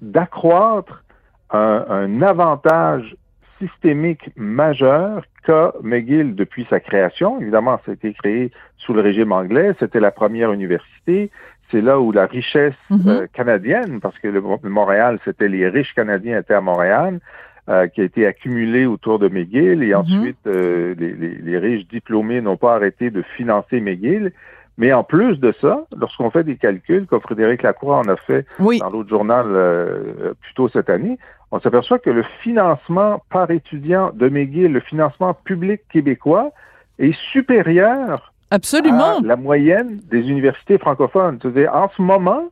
[0.00, 1.04] d'accroître
[1.50, 3.16] un, un avantage
[3.58, 7.40] systémique majeur qu'a McGill depuis sa création.
[7.40, 9.72] Évidemment, ça a été créé sous le régime anglais.
[9.78, 11.30] C'était la première université.
[11.70, 13.08] C'est là où la richesse Mhm.
[13.08, 17.20] euh, canadienne, parce que le, le Montréal, c'était les riches Canadiens étaient à Montréal,
[17.68, 19.82] euh, qui a été accumulée autour de McGill.
[19.82, 19.94] Et Mhm.
[19.94, 24.32] ensuite, euh, les, les- les riches diplômés n'ont pas arrêté de financer McGill.
[24.78, 28.46] Mais en plus de ça, lorsqu'on fait des calculs, comme Frédéric Lacroix en a fait
[28.58, 28.78] Oui.
[28.78, 31.18] dans l'autre journal euh, plus tôt cette année,
[31.50, 36.50] on s'aperçoit que le financement par étudiant de McGill, le financement public québécois,
[36.98, 39.18] est supérieur Absolument.
[39.18, 41.38] à la moyenne des universités francophones.
[41.42, 42.44] C'est-à-dire, en ce moment,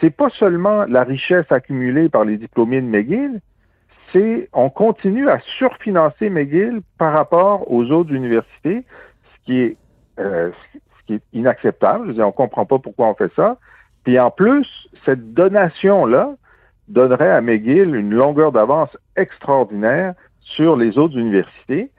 [0.00, 3.40] c'est pas seulement la richesse accumulée par les diplômés de McGill,
[4.14, 8.84] c'est on continue à surfinancer McGill par rapport aux autres universités,
[9.24, 9.76] ce qui est
[10.20, 12.04] euh, ce qui est inacceptable.
[12.04, 13.58] Je veux dire, on comprend pas pourquoi on fait ça.
[14.04, 14.66] Puis en plus,
[15.04, 16.34] cette donation-là
[16.88, 21.90] donnerait à McGill une longueur d'avance extraordinaire sur les autres universités.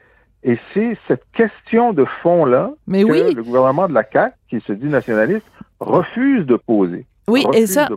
[0.44, 3.34] Et c'est cette question de fond-là Mais que oui.
[3.34, 5.46] le gouvernement de la CAQ, qui se dit nationaliste,
[5.80, 7.06] refuse de poser.
[7.28, 7.88] Oui, et ça.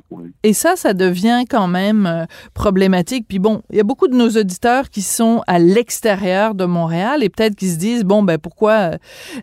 [0.42, 3.26] Et ça, ça devient quand même euh, problématique.
[3.28, 7.22] Puis bon, il y a beaucoup de nos auditeurs qui sont à l'extérieur de Montréal
[7.22, 8.92] et peut-être qui se disent, bon, ben pourquoi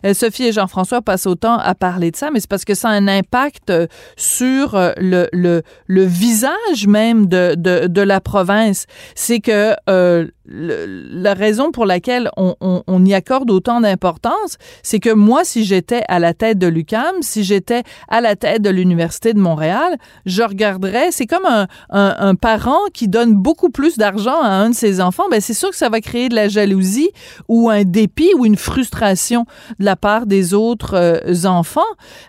[0.04, 2.30] euh, Sophie et Jean-François passent autant à parler de ça?
[2.32, 7.26] Mais c'est parce que ça a un impact euh, sur le, le, le visage même
[7.26, 8.86] de, de, de la province.
[9.14, 14.56] C'est que euh, le- la raison pour laquelle on, on, on y accorde autant d'importance,
[14.82, 18.62] c'est que moi, si j'étais à la tête de l'UCAM, si j'étais à la tête
[18.62, 19.75] de l'Université de Montréal,
[20.24, 21.46] je regarderais, c'est comme
[21.90, 25.70] un, parent qui donne beaucoup plus d'argent à un de ses enfants, ben c'est sûr
[25.70, 27.10] que ça va créer de la jalousie
[27.48, 29.46] ou un dépit ou une frustration
[29.78, 31.80] de la part des autres euh, enfants.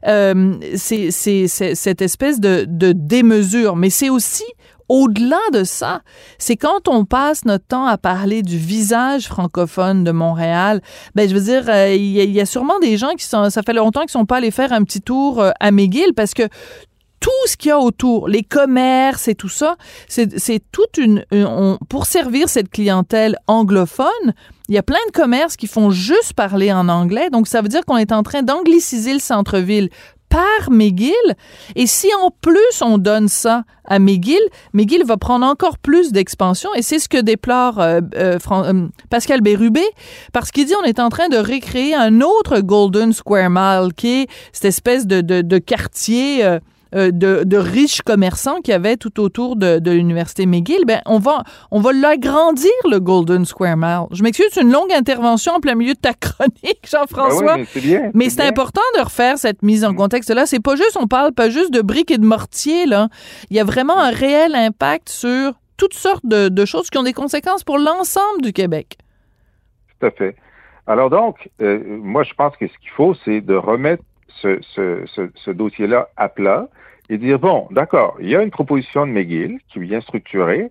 [0.08, 4.46] Euh, c'est cette espèce de, démesure, mais c'est aussi
[4.90, 6.02] au-delà de ça,
[6.38, 10.82] c'est quand on passe notre temps à parler du visage francophone de Montréal,
[11.14, 13.74] ben je veux dire, euh, il y, a- sûrement des gens qui sont, ça fait
[13.74, 16.44] longtemps qu'ils sont pas allés faire un petit tour à McGill parce que
[17.20, 19.76] tout ce qu'il y a autour, les commerces et tout ça,
[20.08, 24.34] c'est toute une, une- on- pour servir cette clientèle anglophone.
[24.70, 27.70] Il y a plein de commerces qui font juste parler en anglais, donc ça veut
[27.70, 29.90] dire qu'on est en train d'angliciser le centre-ville
[30.30, 31.14] par McGill.
[31.78, 34.42] Et si en plus on donne ça à McGill,
[34.74, 36.70] McGill va prendre encore plus d'expansion.
[36.76, 39.86] Et c'est ce que déplore euh, euh, euh, Pascal Bérubé,
[40.34, 44.24] parce qu'il dit on est en train de recréer un autre Golden Square Mile, qui
[44.24, 46.58] est cette espèce de, de, de quartier.
[46.95, 51.02] Euh, de, de riches commerçants qu'il y avait tout autour de, de l'université McGill, ben
[51.06, 54.08] on va on va l'agrandir le Golden Square Mile.
[54.12, 57.58] Je m'excuse, c'est une longue intervention en plein milieu de ta chronique, Jean-François.
[57.58, 60.45] Ben oui, mais c'est important de refaire cette mise en contexte là.
[60.45, 63.10] C'est pas juste, on parle pas juste de briques et de mortier là.
[63.50, 67.04] Il y a vraiment un réel impact sur toutes sortes de, de choses qui ont
[67.04, 68.97] des conséquences pour l'ensemble du Québec.
[70.00, 70.36] Tout à fait.
[70.88, 74.04] Alors donc, euh, moi, je pense que ce qu'il faut, c'est de remettre
[74.41, 76.67] ce, ce, ce, ce dossier-là à plat
[77.10, 80.69] et dire, bon, d'accord, il y a une proposition de McGill qui vient structurer.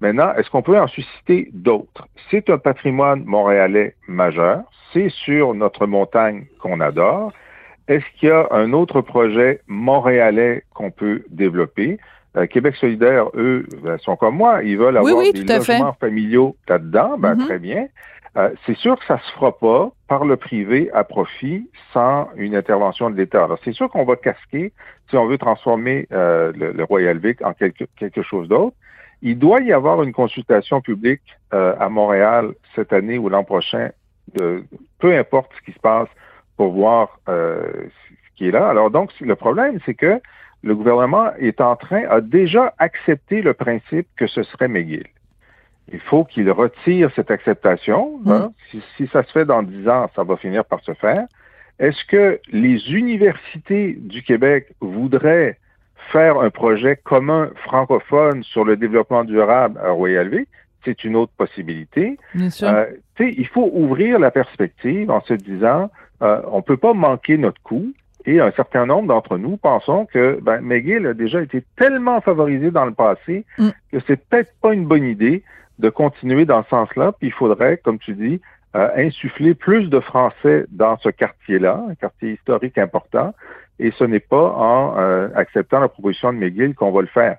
[0.00, 2.06] Maintenant, est-ce qu'on peut en susciter d'autres?
[2.30, 4.62] C'est un patrimoine montréalais majeur.
[4.92, 7.32] C'est sur notre montagne qu'on adore.
[7.88, 11.98] Est-ce qu'il y a un autre projet montréalais qu'on peut développer?
[12.36, 14.62] Euh, Québec solidaire, eux, ben, sont comme moi.
[14.62, 15.72] Ils veulent avoir oui, des fait.
[15.72, 17.16] logements familiaux là-dedans.
[17.18, 17.44] Ben, Mhm.
[17.46, 17.88] Très bien.
[18.36, 22.54] Euh, c'est sûr que ça se fera pas par le privé à profit sans une
[22.54, 23.44] intervention de l'État.
[23.44, 24.72] Alors, c'est sûr qu'on va casquer
[25.08, 28.76] si on veut transformer euh, le, le Royal Vic en quelque, chose d'autre.
[29.22, 33.90] Il doit y avoir une consultation publique euh, à Montréal cette année ou l'an prochain,
[34.34, 36.08] peu importe ce qui se passe,
[36.56, 37.88] pour voir ce
[38.36, 38.68] qui est là.
[38.68, 40.20] Alors donc, le problème, c'est que
[40.62, 45.06] le gouvernement est en train, a déjà accepté le principe que ce serait McGill.
[45.92, 48.20] Il faut qu'il retire cette acceptation.
[48.26, 48.52] hein.
[48.70, 51.26] Si, si ça se fait dans dix ans, ça va finir par se faire.
[51.78, 55.58] Est-ce que les universités du Québec voudraient
[56.12, 60.48] faire un projet commun francophone sur le développement durable à Royal Vic?
[60.84, 62.18] C'est une autre possibilité.
[62.34, 62.68] Bien sûr.
[62.68, 62.86] Euh,
[63.20, 65.90] il faut ouvrir la perspective en se disant,
[66.22, 67.92] euh, on peut pas manquer notre coup.
[68.26, 72.70] Et un certain nombre d'entre nous pensons que ben, McGill a déjà été tellement favorisé
[72.70, 73.68] dans le passé Mm.
[73.92, 75.42] que c'est peut-être pas une bonne idée
[75.78, 77.12] de continuer dans ce sens-là.
[77.12, 78.40] Puis il faudrait, comme tu dis,
[78.76, 83.34] euh, insuffler plus de Français dans ce quartier-là, un quartier historique important.
[83.78, 87.36] Et ce n'est pas en euh, acceptant la proposition de McGill qu'on va le faire.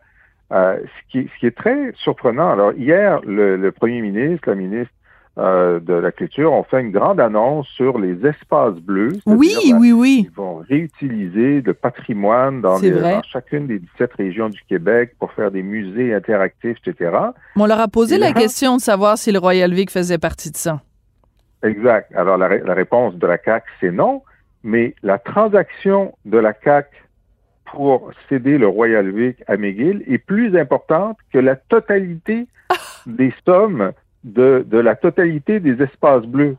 [0.51, 0.79] Euh,
[1.11, 4.93] ce, qui, est très surprenant, alors hier, le premier ministre, la ministre
[5.39, 9.13] euh, de la culture ont fait une grande annonce sur les espaces bleus.
[9.25, 10.25] Oui, c'est-à-dire, oui, oui.
[10.29, 12.93] Ils vont réutiliser le patrimoine dans, les-
[13.31, 17.11] chacune des 17 régions du Québec pour faire des musées interactifs, etc.
[17.55, 20.17] On leur a posé Et la là- question de savoir si le Royal Vic faisait
[20.17, 20.81] partie de ça.
[21.63, 22.11] Exact.
[22.15, 24.21] Alors, la, la réponse de la CAC, c'est non,
[24.63, 26.87] mais la transaction de la CAC
[27.71, 32.47] pour céder le Royal Vic à McGill est plus importante que la totalité
[33.05, 33.91] des sommes
[34.23, 36.57] de, de la totalité des espaces bleus.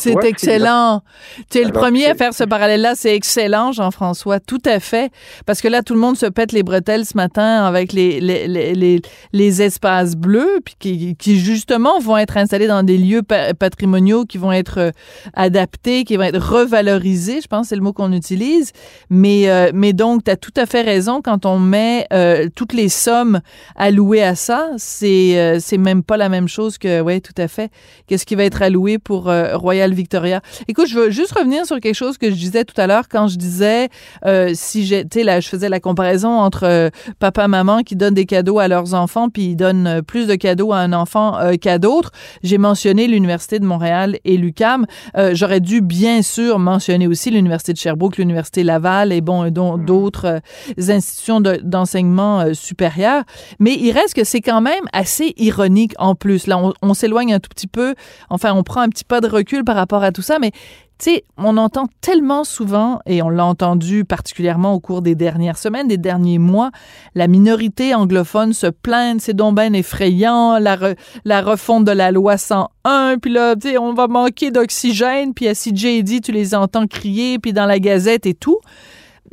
[0.00, 1.02] Tu C'est excellent.
[1.50, 2.94] Tu es le premier à faire ce parallèle-là.
[2.94, 4.40] C'est excellent, Jean-François.
[4.40, 5.10] Tout à fait.
[5.46, 8.46] Parce que là, tout le monde se pète les bretelles ce matin avec les, les,
[8.46, 13.22] les, les, les espaces bleus, puis qui, qui, justement vont être installés dans des lieux
[13.22, 14.90] pa- patrimoniaux qui vont être euh,
[15.34, 17.40] adaptés, qui vont être revalorisés.
[17.40, 18.72] Je pense que c'est le mot qu'on utilise.
[19.08, 21.20] Mais, euh, mais donc, tu as tout à fait raison.
[21.22, 23.40] Quand on met euh, toutes les sommes
[23.76, 27.48] allouées à ça, c'est euh, c'est même pas la même chose que, oui, tout à
[27.48, 27.70] fait,
[28.06, 30.40] qu'est-ce qui va être alloué pour euh, Royal Victoria.
[30.66, 33.28] Écoute, je veux juste revenir sur quelque chose que je disais tout à l'heure quand
[33.28, 33.88] je disais
[34.26, 38.26] euh, si sais, là, je faisais la comparaison entre euh, papa maman qui donnent des
[38.26, 41.54] cadeaux à leurs enfants puis ils donnent euh, plus de cadeaux à un enfant euh,
[41.54, 42.10] qu'à d'autres.
[42.42, 44.86] J'ai mentionné l'université de Montréal et l'UCAM.
[45.16, 49.78] Euh, j'aurais dû bien sûr mentionner aussi l'université de Sherbrooke, l'université Laval et bon, dont-
[49.78, 50.40] d'autres
[50.78, 53.22] institutions de- d'enseignement euh, supérieur.
[53.60, 56.48] Mais il reste que c'est quand même assez ironique en plus.
[56.48, 57.94] Là, on, on s'éloigne un tout petit peu.
[58.30, 60.50] Enfin, on prend un petit pas de recul par rapport à tout ça, mais
[60.98, 65.56] tu sais, on entend tellement souvent, et on l'a entendu particulièrement au cours des dernières
[65.56, 66.70] semaines, des derniers mois,
[67.14, 72.12] la minorité anglophone se plaindre, c'est donc ben effrayant, la, re- la refonte de la
[72.12, 76.54] loi 101, puis là, tu sais, on va manquer d'oxygène, puis à CJD, tu les
[76.54, 78.58] entends crier, puis dans la gazette et tout.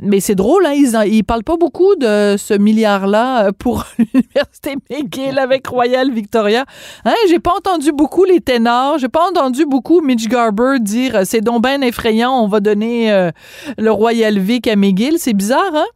[0.00, 4.76] Mais c'est drôle, hein, ils, ils parlent pas beaucoup de ce milliard-là euh, pour l'université
[4.90, 6.64] McGill avec Royal Victoria.
[7.04, 11.22] Hein, j'ai pas entendu beaucoup les ténors, j'ai pas entendu beaucoup Mitch Garber dire euh,
[11.24, 13.30] c'est donc ben effrayant, on va donner euh,
[13.76, 15.18] le Royal Vic à McGill.
[15.18, 15.86] C'est bizarre, hein?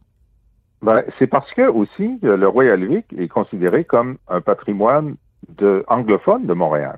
[0.81, 5.15] Ben, c'est parce que aussi le Royal Vic est considéré comme un patrimoine
[5.57, 6.97] de, anglophone de Montréal.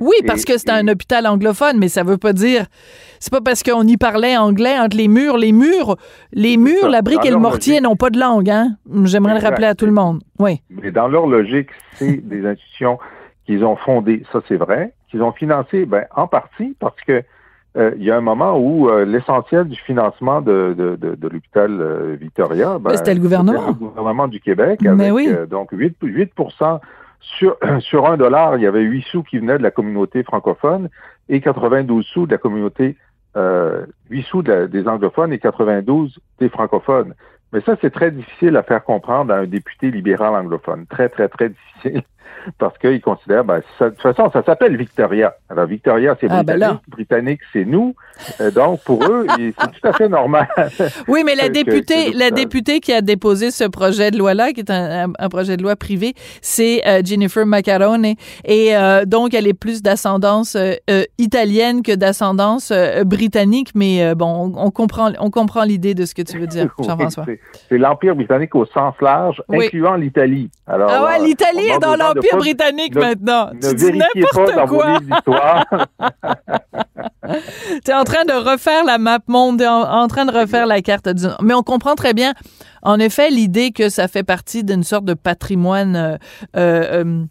[0.00, 2.66] Oui, Et- parce que c'est et- un hôpital anglophone, mais ça veut pas dire.
[3.20, 5.38] C'est pas parce qu'on y parlait anglais entre les murs.
[5.38, 5.96] Les murs,
[6.32, 8.76] les murs, la brique Dans et le mortier n'ont pas de langue, hein?
[9.04, 10.20] J'aimerais le rappeler à tout le monde.
[10.38, 10.60] Oui.
[10.70, 12.98] Mais dans leur logique, c'est des institutions
[13.46, 17.22] qu'ils ont fondées, ça c'est vrai, qu'ils ont financées ben, en partie parce que
[17.76, 21.28] euh, il y a un moment où euh, l'essentiel du financement de, de, de, de
[21.28, 23.66] l'hôpital euh, Victoria, ben, Ben, c'était le gouvernement.
[23.68, 25.28] le gouvernement du Québec Mais avec oui.
[25.50, 26.32] donc 8, 8
[27.38, 30.88] sur, sur un dollar, il y avait 8 sous qui venaient de la communauté francophone
[31.28, 32.96] et 92 sous de la communauté,
[33.36, 37.14] euh, 8 sous de la- des anglophones et 92 des francophones.
[37.52, 40.86] Mais ça, c'est très difficile à faire comprendre à un député libéral anglophone.
[40.86, 42.02] Très, très, très difficile.
[42.58, 45.34] Parce qu'il considère, ben, ça- de toute façon, ça s'appelle Victoria.
[45.48, 46.82] Alors, Victoria, c'est Ah, ben britannique.
[46.88, 47.94] britannique, c'est nous.
[48.40, 50.46] Euh, donc, pour eux, c'est tout à fait normal.
[51.08, 54.70] Oui, mais la députée, la députée qui a déposé ce projet de loi-là, qui est
[54.70, 58.14] un, projet de loi privé, c'est euh, Jennifer Macarone.
[58.44, 60.74] Et euh, donc, elle est plus d'ascendance euh,
[61.18, 62.72] italienne que d'ascendance
[63.04, 63.70] britannique.
[63.74, 67.24] Mais bon, on, on comprend, on comprend l'idée de ce que tu veux dire, Jean-François.
[67.26, 69.66] c'est- c'est l'Empire britannique au sens large, Oui.
[69.66, 70.50] incluant l'Italie.
[70.66, 73.50] Alors, Ah ouais, l'Italie est dans l'Empire britannique ne- maintenant.
[73.54, 74.98] Ne Tu dis n'importe dans vos quoi.
[74.98, 75.22] livres
[77.26, 77.80] d'histoire.
[77.84, 80.66] Tu es en train de refaire la map monde, t'es en, en train de refaire
[80.66, 81.26] la carte du...
[81.42, 82.34] Mais on comprend très bien,
[82.82, 86.16] en effet, l'idée que ça fait partie d'une sorte de patrimoine euh,
[86.56, 87.24] euh,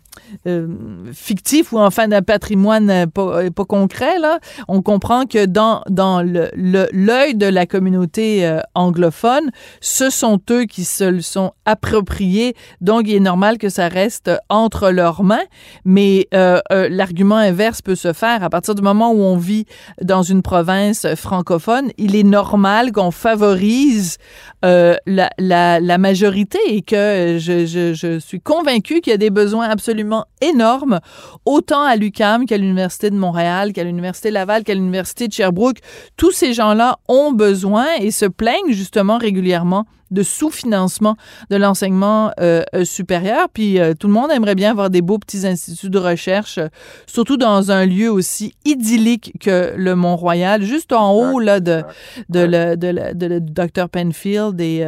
[0.48, 0.67] euh,
[1.13, 4.39] fictif ou enfin d'un patrimoine euh, pas, euh, pas concret, là.
[4.67, 11.04] On comprend que dans, dans l'œil de la communauté anglophone, ce sont eux qui se
[11.04, 12.56] le sont appropriés.
[12.82, 15.43] Donc, il est normal que ça reste entre leurs mains.
[15.86, 16.28] Mais
[16.72, 19.65] l'argument inverse peut se faire à partir du moment où on vit
[20.02, 21.91] dans une province francophone.
[21.98, 24.17] Il est normal qu'on favorise
[24.62, 29.69] la, la, majorité et que je, je, je suis convaincue qu'il y a des besoins
[29.69, 31.00] absolument énormes,
[31.46, 35.80] autant à l'UCAM qu'à l'Université de Montréal, qu'à l'Université Laval, qu'à l'Université de Sherbrooke.
[36.18, 41.16] Tous ces gens-là ont besoin et se plaignent justement régulièrement de sous-financement
[41.50, 43.48] de l'enseignement euh, euh, supérieur.
[43.52, 46.60] Puis euh, tout le monde aimerait bien avoir des beaux petits instituts de recherche,
[47.08, 51.82] surtout dans un lieu aussi idyllique que le Mont-Royal, juste en haut là, de,
[52.30, 53.90] de, le, de, le- de le- du Dr.
[53.90, 54.62] Penfield.
[54.62, 54.86] Et,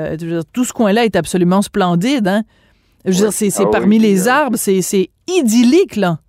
[0.53, 2.27] tout ce coin-là est absolument splendide.
[2.27, 2.43] Hein?
[3.05, 6.19] Je veux dire, c'est c'est Ah parmi les euh, arbres, c'est c'est idyllique, là.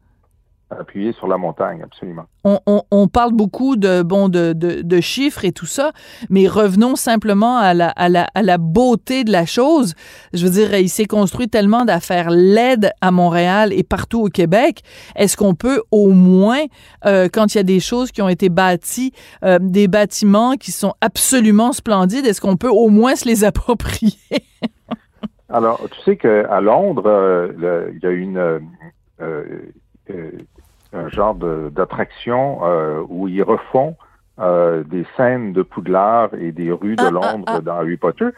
[0.70, 2.24] appuyer sur la montagne, absolument.
[2.44, 5.92] On, parle beaucoup de, bon, de, de, chiffres et tout ça,
[6.30, 9.94] mais revenons simplement à la, à, la, à la beauté de la chose.
[10.32, 14.82] Je veux dire, il s'est construit tellement d'affaires LED à Montréal et partout au Québec.
[15.16, 16.62] Est-ce qu'on peut au moins,
[17.04, 19.12] euh, quand il y a des choses qui ont été bâties,
[19.44, 24.12] euh, des bâtiments qui sont absolument splendides, est-ce qu'on peut au moins se les approprier?
[25.48, 28.60] Alors, tu sais qu'à Londres, euh, il y a une
[30.96, 33.96] un genre d'attraction euh, où ils refont
[34.38, 37.60] euh, des scènes de Poudlard et des rues de ah, ah, Londres ah.
[37.60, 38.28] dans Harry Potter.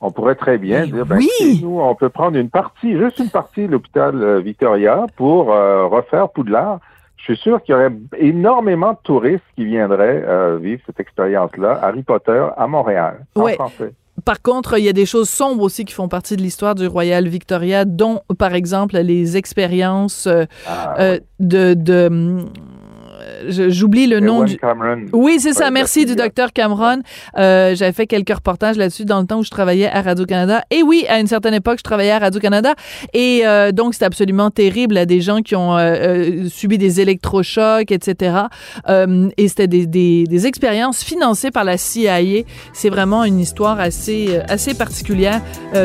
[0.00, 1.20] On pourrait très bien dire, ben,
[1.62, 6.28] nous, on peut prendre une partie, juste une partie de l'hôpital euh, Victoria pour refaire
[6.28, 6.80] Poudlard.
[7.16, 12.02] Je suis sûr qu'il y aurait énormément de touristes qui viendraient vivre cette expérience-là, Harry
[12.02, 13.92] Potter à Montréal, en français.
[14.26, 16.88] Par contre, il y a des choses sombres aussi qui font partie de l'histoire du
[16.88, 22.44] Royal Victoria, dont, par exemple, les expériences euh, ah, euh, de, de
[23.48, 24.58] j'oublie le nom du.
[25.12, 25.70] Oui, c'est ça.
[25.70, 27.00] Merci du docteur Cameron.
[27.38, 30.62] Euh, J'avais fait quelques reportages là-dessus dans le temps où je travaillais à Radio-Canada.
[30.70, 32.74] Et oui, à une certaine époque, je travaillais à Radio-Canada.
[33.12, 37.90] Et euh, donc, c'était absolument terrible à des gens qui ont euh, subi des électrochocs,
[37.90, 38.36] etc.
[39.36, 42.42] Et c'était des, des, des, expériences financées par la CIA.
[42.72, 45.40] C'est vraiment une histoire assez, assez particulière,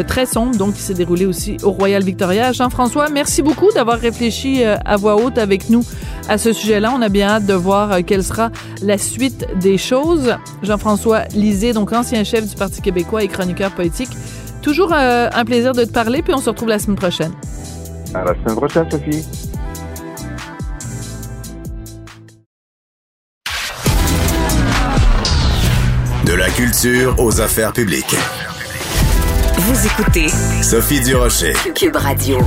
[0.07, 2.51] très sombre, donc qui s'est déroulée aussi au Royal Victoria.
[2.51, 5.83] Jean-François, merci beaucoup d'avoir réfléchi à voix haute avec nous
[6.29, 6.93] à ce sujet-là.
[6.95, 10.35] On a bien hâte de voir euh, quelle sera la suite des choses.
[10.63, 14.09] Jean-François Lisée, donc ancien chef du Parti québécois et chroniqueur politique.
[14.61, 17.33] Toujours euh, un plaisir de te parler, puis on se retrouve la semaine prochaine.
[18.13, 19.25] À la semaine prochaine, Sophie.
[26.25, 28.15] De la culture aux affaires publiques.
[29.57, 30.27] Vous écoutez
[30.61, 32.39] Sophie Durocher, Cube Radio.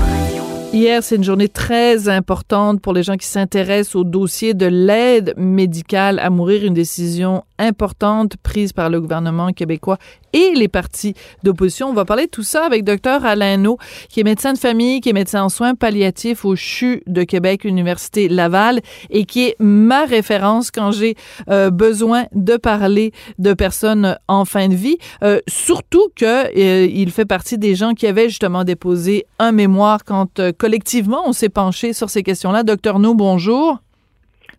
[0.75, 5.33] Hier, c'est une journée très importante pour les gens qui s'intéressent au dossier de l'aide
[5.37, 9.99] médicale à mourir, une décision importante prise par le gouvernement québécois
[10.35, 11.89] et les partis d'opposition.
[11.89, 13.79] On va parler de tout ça avec Dr Alain No,
[14.11, 17.65] qui est médecin de famille, qui est médecin en soins palliatifs au CHU de Québec,
[17.65, 18.81] Université Laval,
[19.11, 21.15] et qui est ma référence quand j'ai
[21.49, 24.99] euh, besoin de parler de personnes en fin de vie.
[25.23, 30.05] Euh, surtout que euh, il fait partie des gens qui avaient justement déposé un mémoire
[30.05, 32.65] quand collectivement on s'est penché sur ces questions-là.
[32.65, 33.79] Docteur No, bonjour.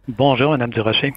[0.08, 1.14] Bonjour, Madame Durocher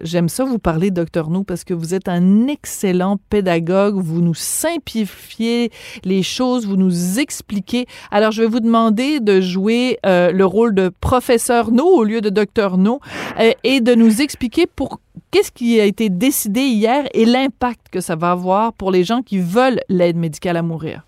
[0.00, 3.96] j'aime ça vous parler, docteur Nou, parce que vous êtes un excellent pédagogue.
[3.96, 5.70] Vous nous simplifiez
[6.04, 7.86] les choses, vous nous expliquez.
[8.10, 12.20] Alors, je vais vous demander de jouer euh, le rôle de professeur No au lieu
[12.20, 13.00] de docteur No
[13.38, 18.00] euh, et de nous expliquer pour qu'est-ce qui a été décidé hier et l'impact que
[18.00, 21.05] ça va avoir pour les gens qui veulent l'aide médicale à mourir.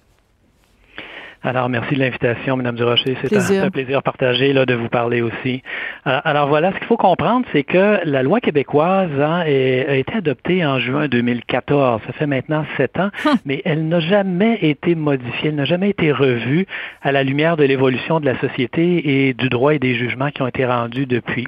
[1.48, 3.16] Alors, merci de l'invitation, Mme Durocher.
[3.22, 5.62] C'est un, plaisir partagé là, de vous parler aussi.
[6.06, 10.14] Euh, alors voilà, ce qu'il faut comprendre, c'est que la loi québécoise hein, a été
[10.14, 12.02] adoptée en juin 2014.
[12.06, 13.36] Ça fait maintenant sept ans, hum.
[13.46, 16.66] mais elle n'a jamais été modifiée, elle n'a jamais été revue
[17.00, 20.42] à la lumière de l'évolution de la société et du droit et des jugements qui
[20.42, 21.46] ont été rendus depuis.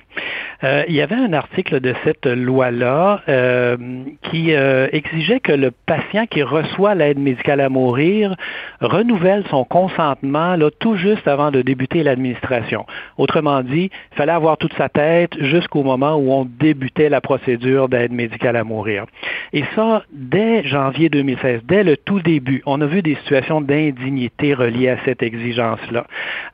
[0.64, 3.76] Euh, il y avait un article de cette loi-là euh,
[4.22, 8.34] qui exigeait que le patient qui reçoit l'aide médicale à mourir
[8.80, 12.86] renouvelle son compte consentement là, tout juste avant de débuter l'administration.
[13.18, 17.88] Autrement dit, il fallait avoir toute sa tête jusqu'au moment où on débutait la procédure
[17.88, 19.06] d'aide médicale à mourir.
[19.52, 24.54] Et ça, dès janvier 2016, dès le tout début, on a vu des situations d'indignité
[24.54, 26.06] reliées à cette exigence-là.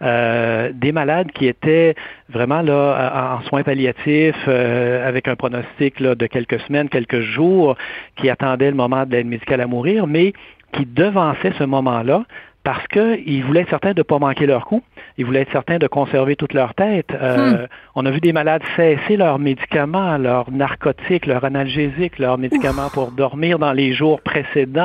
[0.03, 1.95] Euh, des malades qui étaient
[2.29, 7.77] vraiment là en soins palliatifs euh, avec un pronostic de quelques semaines, quelques jours,
[8.17, 10.33] qui attendaient le moment de l'aide médicale à mourir, mais
[10.73, 12.25] qui devançaient ce moment-là
[12.67, 14.83] parce qu'ils voulaient être certains de ne pas manquer leur coup.
[15.19, 17.09] Ils voulaient être certains de conserver toute leur tête.
[17.13, 17.67] Euh, hmm.
[17.95, 23.11] On a vu des malades cesser leurs médicaments, leurs narcotiques, leurs analgésiques, leurs médicaments pour
[23.13, 24.85] dormir dans les jours précédents,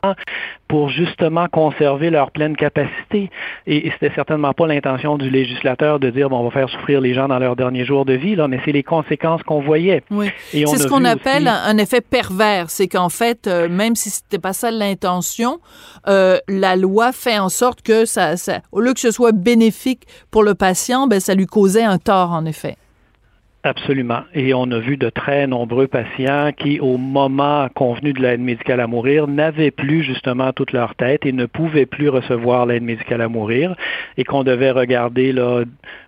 [0.67, 3.29] pour justement conserver leur pleine capacité.
[3.67, 7.01] Et, et c'était certainement pas l'intention du législateur de dire bon, on va faire souffrir
[7.01, 10.03] les gens dans leurs derniers jours de vie, là, mais c'est les conséquences qu'on voyait.
[10.11, 10.31] Oui.
[10.51, 12.69] C'est ce qu'on appelle un effet pervers.
[12.69, 15.59] C'est qu'en fait, euh, même si c'était pas ça l'intention,
[16.07, 20.03] euh, la loi fait en sorte que ça, ça, au lieu que ce soit bénéfique
[20.29, 22.77] pour le patient, ben, ça lui causait un tort, en effet.
[23.63, 24.21] Absolument.
[24.33, 28.79] Et on a vu de très nombreux patients qui, au moment convenu de l'aide médicale
[28.79, 33.21] à mourir, n'avaient plus justement toute leur tête et ne pouvaient plus recevoir l'aide médicale
[33.21, 33.75] à mourir
[34.17, 35.63] et qu'on devait regarder là,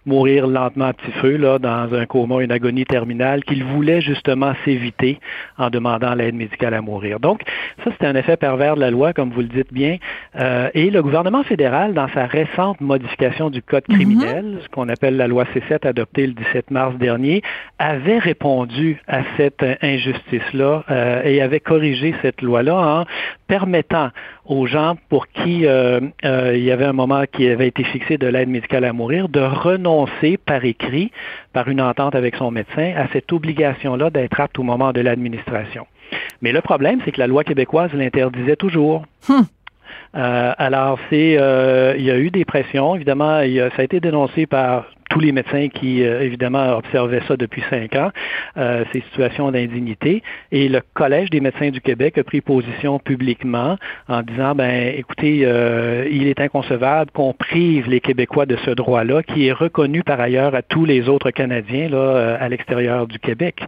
[0.08, 4.54] mourir lentement à petit feu là, dans un coma, une agonie terminale qu'ils voulaient justement
[4.66, 5.20] s'éviter
[5.60, 7.20] en demandant l'aide médicale à mourir.
[7.20, 7.42] Donc,
[7.84, 9.98] ça, c'est un effet pervers de la loi, comme vous le dites bien.
[10.40, 15.18] Euh, et le gouvernement fédéral, dans sa récente modification du Code criminel, ce qu'on appelle
[15.18, 17.43] la loi C7 adoptée le 17 mars dernier,
[17.80, 23.06] avait répondu à cette injustice-là euh, et avait corrigé cette loi-là en
[23.48, 24.10] permettant
[24.46, 28.18] aux gens pour qui euh, euh, il y avait un moment qui avait été fixé
[28.18, 31.12] de l'aide médicale à mourir de renoncer par écrit,
[31.52, 35.88] par une entente avec son médecin, à cette obligation-là d'être apte au moment de l'administration.
[36.42, 39.06] Mais le problème, c'est que la loi québécoise l'interdisait toujours.
[39.30, 39.46] Hum.
[40.14, 45.20] alors, c'est, il y a eu des pressions, évidemment, ça a été dénoncé par tous
[45.20, 48.10] les médecins qui, euh, évidemment, observaient ça depuis cinq ans,
[48.58, 50.24] euh, ces situations d'indignité.
[50.52, 53.78] Et le Collège des médecins du Québec a pris position publiquement
[54.10, 59.22] en disant, ben, écoutez, euh, il est inconcevable qu'on prive les Québécois de ce droit-là,
[59.22, 63.62] qui est reconnu par ailleurs à tous les autres Canadiens là, à l'extérieur du Québec.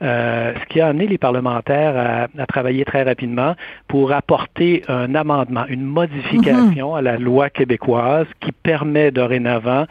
[0.00, 3.54] ce qui a amené les parlementaires à, travailler très rapidement
[3.86, 6.98] pour apporter un amendement, une modification mm-hmm.
[6.98, 9.86] à la loi québécoise qui permet dorénavant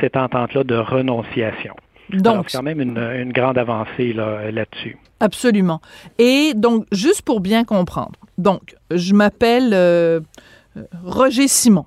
[0.00, 1.74] cette entente-là de renonciation.
[2.10, 4.98] Donc, c'est quand même une, grande avancée là-dessus.
[5.20, 5.80] absolument.
[6.18, 10.20] Et donc, juste pour bien comprendre, donc, je m'appelle euh,
[11.04, 11.84] Roger Simon.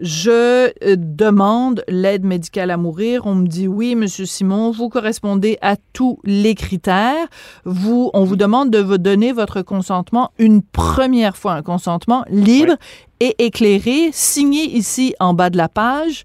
[0.00, 3.26] Je euh, demande l'aide médicale à mourir.
[3.26, 7.26] On me dit oui, Monsieur Simon, vous correspondez à tous les critères.
[7.64, 12.74] Vous, on vous demande de vous donner votre consentement une première fois, un consentement libre
[13.20, 16.24] et éclairé, signé ici en bas de la page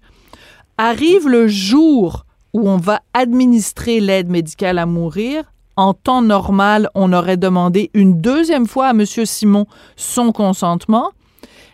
[0.82, 2.24] Arrive le jour
[2.54, 5.44] où on va administrer l'aide médicale à mourir.
[5.76, 9.04] En temps normal, on aurait demandé une deuxième fois à M.
[9.04, 9.66] Simon
[9.96, 11.10] son consentement.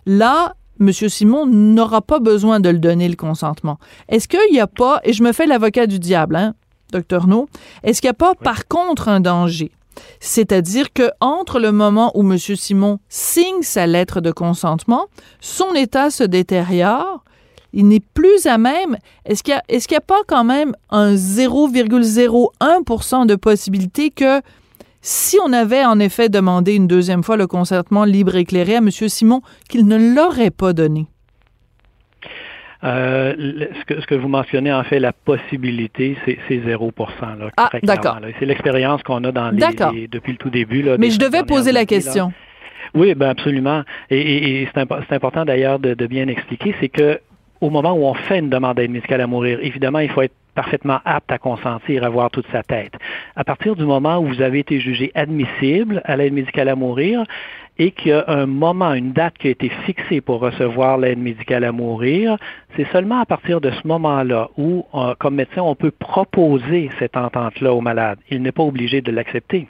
[0.06, 0.90] Là, M.
[0.92, 3.78] Simon n'aura pas besoin de le donner le consentement.
[4.08, 6.54] Est-ce qu'il n'y a pas, et je me fais l'avocat du diable, hein,
[6.90, 7.48] docteur No,
[7.84, 9.70] est-ce qu'il n'y a pas par contre un danger?
[10.18, 12.36] C'est-à-dire que entre le moment où M.
[12.38, 15.06] Simon signe sa lettre de consentement,
[15.40, 17.22] son état se détériore,
[17.76, 18.96] il n'est plus à même.
[19.26, 24.40] Est-ce qu'il n'y a, pas quand même un 0,01% de possibilité que
[25.02, 28.78] si on avait en effet demandé une deuxième fois le consentement libre et éclairé à
[28.78, 28.90] M.
[28.90, 31.06] Simon, qu'il ne l'aurait pas donné?
[32.82, 33.34] Euh,
[33.88, 38.16] ce, que, vous mentionnez, en fait, la possibilité, c'est 0 là, Ah, d'accord.
[38.38, 40.80] C'est l'expérience qu'on a dans les, depuis le tout début.
[40.82, 42.32] Là, Mais je devais poser la question.
[42.94, 43.82] Oui, ben absolument.
[44.10, 47.20] Et, c'est important d'ailleurs de, de, bien expliquer, c'est que
[47.60, 50.34] au moment où on fait une demande d'aide médicale à mourir, évidemment, il faut être
[50.54, 52.94] parfaitement apte à consentir, à voir toute sa tête.
[53.36, 57.24] À partir du moment où vous avez été jugé admissible à l'aide médicale à mourir
[57.78, 61.18] et qu'il y a un moment, une date qui a été fixée pour recevoir l'aide
[61.18, 62.38] médicale à mourir,
[62.74, 67.18] c'est seulement à partir de ce moment-là où, euh, comme médecin, on peut proposer cette
[67.18, 68.18] entente-là au malade.
[68.30, 69.68] Il n'est pas obligé de l'accepter.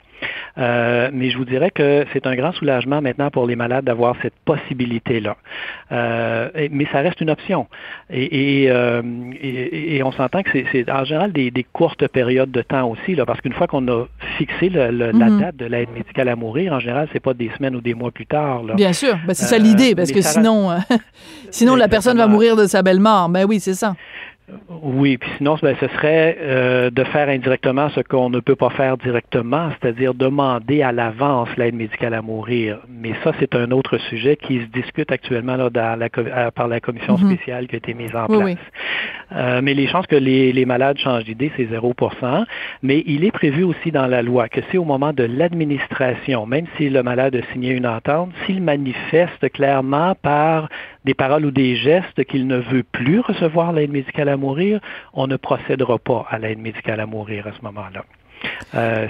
[0.57, 4.15] Euh, mais je vous dirais que c'est un grand soulagement maintenant pour les malades d'avoir
[4.21, 5.37] cette possibilité-là.
[5.91, 7.67] Euh, mais ça reste une option.
[8.09, 9.01] Et, et, euh,
[9.39, 13.25] et, on s'entend que c'est en général des, des, courtes périodes de temps aussi, là,
[13.25, 14.05] parce qu'une fois qu'on a
[14.37, 15.39] fixé le, la mm-hmm.
[15.39, 18.11] date de l'aide médicale à mourir, en général, c'est pas des semaines ou des mois
[18.11, 18.63] plus tard.
[18.63, 18.75] Là.
[18.75, 20.69] Bien sûr, ben, c'est ça l'idée, parce que sinon,
[21.51, 23.29] sinon la personne va mourir de sa belle mort.
[23.29, 23.95] Ben oui, c'est ça.
[24.69, 28.69] Oui, puis sinon, ben, ce serait euh, de faire indirectement ce qu'on ne peut pas
[28.69, 32.79] faire directement, c'est-à-dire demander à l'avance l'aide médicale à mourir.
[32.87, 36.69] Mais ça, c'est un autre sujet qui se discute actuellement là, dans la, euh, par
[36.69, 37.33] la commission mhm.
[37.33, 38.57] spéciale qui a été mise en place.
[39.35, 42.45] Euh, mais les chances que les, les malades changent d'idée, c'est 0%
[42.83, 46.67] Mais il est prévu aussi dans la loi que c'est au moment de l'administration, même
[46.77, 50.69] si le malade a signé une entente, s'il manifeste clairement par
[51.07, 54.81] des paroles ou des gestes qu'il ne veut plus recevoir l'aide médicale à mourir,
[55.13, 58.03] on ne procédera pas à l'aide médicale à mourir à ce moment-là.
[58.75, 59.07] Euh,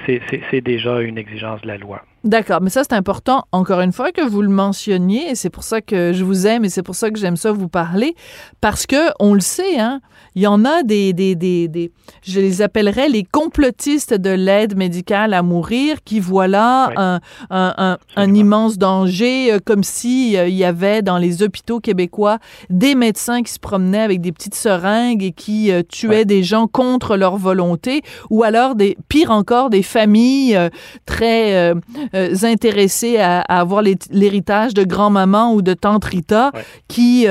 [0.51, 2.03] c'est déjà une exigence de la loi.
[2.23, 5.63] D'accord, mais ça c'est important, encore une fois, que vous le mentionniez, et c'est pour
[5.63, 8.15] ça que je vous aime et c'est pour ça que j'aime ça vous parler,
[8.59, 10.01] parce que on le sait, hein,
[10.35, 11.91] il y en a des, des, des, des
[12.23, 17.97] je les appellerais les complotistes de l'aide médicale à mourir, qui voient là un, un,
[18.15, 22.39] un, immense danger, euh, comme si euh, il y avait dans les hôpitaux québécois
[22.69, 26.67] des médecins qui se promenaient avec des petites seringues et qui euh, tuaient des gens
[26.67, 30.57] contre leur volonté, ou alors des, pire encore, des familles
[31.05, 31.73] très
[32.13, 36.51] intéressés à, avoir l'héritage de grand-maman ou de tante Rita
[36.87, 37.27] qui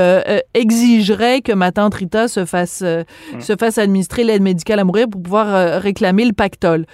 [0.54, 3.40] exigerait que ma tante Rita se fasse, mm.
[3.40, 6.86] se fasse administrer l'aide médicale à mourir pour pouvoir réclamer le pactole.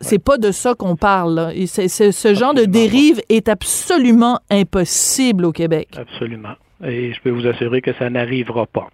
[0.00, 1.52] C'est pas de ça qu'on parle.
[1.66, 5.88] ce genre de dérive est absolument impossible au Québec.
[5.96, 6.54] Absolument.
[6.84, 8.90] Et je peux vous assurer que ça n'arrivera pas.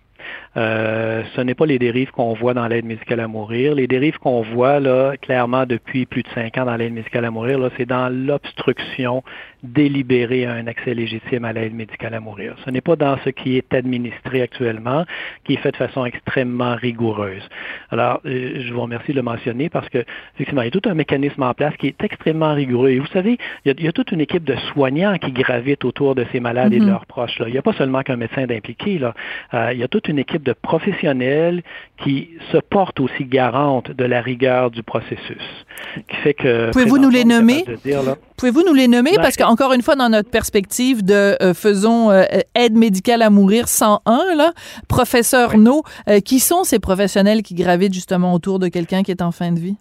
[0.56, 3.74] Euh, ce n'est pas les dérives qu'on voit dans l'aide médicale à mourir.
[3.74, 7.30] Les dérives qu'on voit là, clairement depuis plus de cinq ans dans l'aide médicale à
[7.30, 9.22] mourir, là, c'est dans l'obstruction
[9.62, 12.54] délibérée à un accès légitime à l'aide médicale à mourir.
[12.64, 15.04] Ce n'est pas dans ce qui est administré actuellement,
[15.44, 17.42] qui est fait de façon extrêmement rigoureuse.
[17.90, 19.98] Alors, euh, je vous remercie de le mentionner parce que,
[20.34, 22.90] effectivement, il y a tout un mécanisme en place qui est extrêmement rigoureux.
[22.90, 26.24] Et vous savez, il y a, toute une équipe de soignants qui gravitent autour de
[26.32, 26.88] ces malades et de mm-hmm.
[26.88, 27.38] leurs proches.
[27.38, 27.48] Là.
[27.48, 28.98] Il n'y a pas seulement qu'un médecin d'impliqué.
[28.98, 29.14] Là.
[29.54, 31.62] Euh, il y a toute une équipe de professionnels
[32.02, 35.66] qui se portent aussi garante de la rigueur du processus.
[36.08, 37.64] Qui fait que Pouvez-vous nous les nommer?
[38.36, 39.12] Pouvez-vous nous les nommer?
[39.16, 42.24] Parce qu'encore une fois dans notre perspective de euh, faisons euh,
[42.54, 44.52] aide médicale à mourir 101 là,
[44.86, 49.22] professeur No, euh, qui sont ces professionnels qui gravitent justement autour de quelqu'un qui est
[49.22, 49.76] en fin de vie?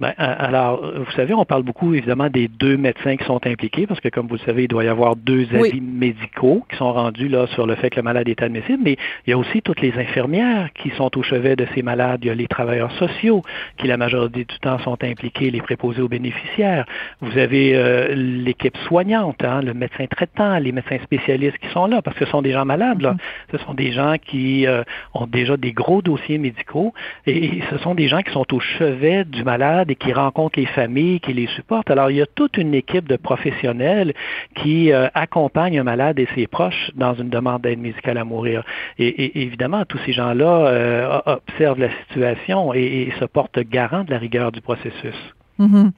[0.00, 4.00] Ben, alors, vous savez, on parle beaucoup évidemment des deux médecins qui sont impliqués, parce
[4.00, 7.28] que comme vous le savez, il doit y avoir deux avis médicaux qui sont rendus
[7.28, 9.80] là sur le fait que le malade est admissible, mais il y a aussi toutes
[9.80, 13.42] les infirmières qui sont au chevet de ces malades, il y a les travailleurs sociaux
[13.78, 16.86] qui la majorité du temps sont impliqués, les préposés aux bénéficiaires.
[17.20, 22.02] Vous avez euh, l'équipe soignante, hein, le médecin traitant, les médecins spécialistes qui sont là,
[22.02, 23.12] parce que ce sont des gens malades, là.
[23.12, 23.52] Mm-hmm.
[23.52, 24.82] Ce sont des gens qui euh,
[25.14, 26.92] ont déjà des gros dossiers médicaux
[27.26, 30.66] et ce sont des gens qui sont au chevet du malade et qui rencontrent les
[30.66, 31.90] familles, qui les supportent.
[31.90, 34.14] Alors, il y a toute une équipe de professionnels
[34.56, 38.64] qui euh, accompagnent un malade et ses proches dans une demande d'aide médicale à mourir.
[38.98, 44.18] Et, évidemment, tous ces gens-là euh, observent la situation et, se portent garant de la
[44.18, 45.16] rigueur du processus.
[45.60, 45.90] Mm-hmm.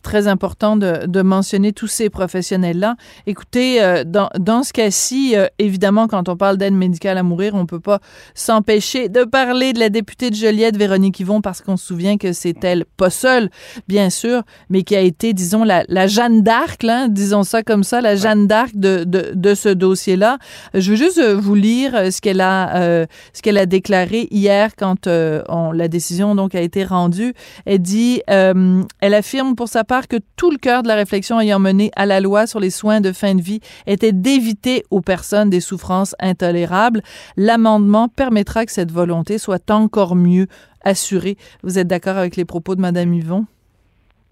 [0.00, 2.96] C'est très important de, de, mentionner tous ces professionnels-là.
[3.26, 7.54] Écoutez, euh, dans, dans ce cas-ci, euh, évidemment, quand on parle d'aide médicale à mourir,
[7.54, 8.00] on peut pas
[8.34, 12.32] s'empêcher de parler de la députée de Joliette, Véronique Yvon, parce qu'on se souvient que
[12.32, 13.50] c'est elle, pas seule,
[13.88, 16.80] bien sûr, mais qui a été, disons, la, la Jeanne d'Arc,
[17.10, 20.38] disons ça comme ça, la Jeanne d'Arc de, de, de, ce dossier-là.
[20.72, 24.70] Je veux juste euh, vous lire ce qu'elle a, euh, ce qu'elle a déclaré hier
[24.78, 27.34] quand on, la décision donc a été rendue.
[27.66, 31.58] Elle dit, elle affirme pour sa part que tout le cœur de la réflexion ayant
[31.58, 35.50] mené à la loi sur les soins de fin de vie était d'éviter aux personnes
[35.50, 37.02] des souffrances intolérables.
[37.36, 40.46] L'amendement permettra que cette volonté soit encore mieux
[40.84, 41.36] assurée.
[41.64, 43.46] Vous êtes d'accord avec les propos de Mme Yvon?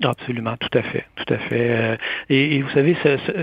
[0.05, 1.71] Absolument, tout à fait, tout à fait.
[1.71, 1.97] Euh,
[2.31, 2.97] et, vous savez,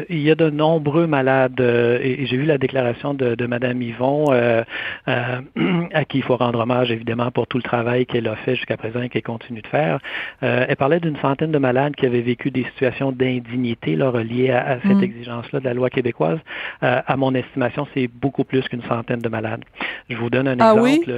[0.09, 3.81] il y a de nombreux malades, euh, et, j'ai vu la déclaration de, de Madame
[3.81, 4.63] Yvon, euh,
[5.05, 8.77] à qui il faut rendre hommage évidemment pour tout le travail qu'elle a fait jusqu'à
[8.77, 9.99] présent et qu'elle continue de faire.
[10.41, 14.79] elle parlait d'une centaine de malades qui avaient vécu des situations d'indignité là, reliées à,
[14.81, 15.03] cette mm.
[15.03, 16.39] exigence-là de la loi québécoise.
[16.81, 19.65] à mon estimation, c'est beaucoup plus qu'une centaine de malades.
[20.09, 21.11] Je vous donne un ah exemple.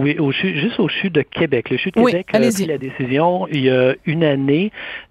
[0.00, 0.16] Oui?
[0.18, 1.68] au, juste au CHU de Québec.
[1.70, 4.45] Le CHU de Québec a pris la décision il y a une année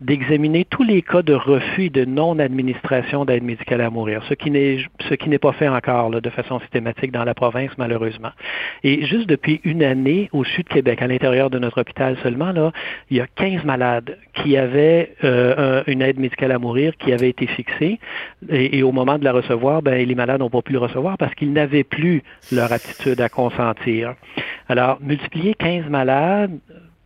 [0.01, 4.49] d'examiner tous les cas de refus de non-administration d'aide médicale à mourir, ce qui
[5.29, 8.31] n'est pas fait encore de façon systématique dans la province malheureusement.
[8.83, 12.51] Et juste depuis une année au sud de Québec, à l'intérieur de notre hôpital seulement
[12.51, 12.71] là,
[13.09, 17.29] il y a 15 malades qui avaient euh, une aide médicale à mourir qui avait
[17.29, 17.99] été fixée
[18.49, 21.33] et, au moment de la recevoir, ben les malades n'ont pas pu le recevoir parce
[21.35, 24.15] qu'ils n'avaient plus leur aptitude à consentir.
[24.67, 26.57] Alors, multiplier 15 malades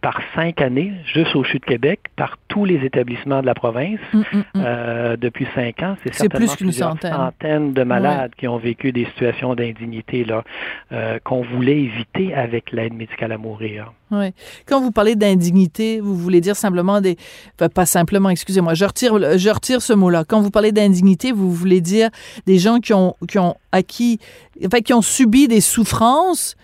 [0.01, 3.99] par cinq années, juste au CHU de Québec, par tous les établissements de la province
[4.13, 4.43] mm, mm, mm.
[4.55, 5.97] Euh, depuis cinq ans.
[6.03, 7.73] C'est certainement plus qu'une centaine.
[7.73, 10.43] de malades qui ont vécu des situations d'indignité là
[10.91, 13.91] euh, qu'on voulait éviter avec l'aide médicale à mourir.
[14.11, 14.33] Oui.
[14.65, 17.17] Quand vous parlez d'indignité, vous voulez dire simplement des...
[17.57, 20.23] pas simplement, excusez-moi, je retire, je retire ce mot-là.
[20.23, 22.09] Quand vous parlez d'indignité, vous voulez dire
[22.47, 24.19] des gens qui ont, qui ont acquis,
[24.65, 26.55] enfin, qui ont subi des souffrances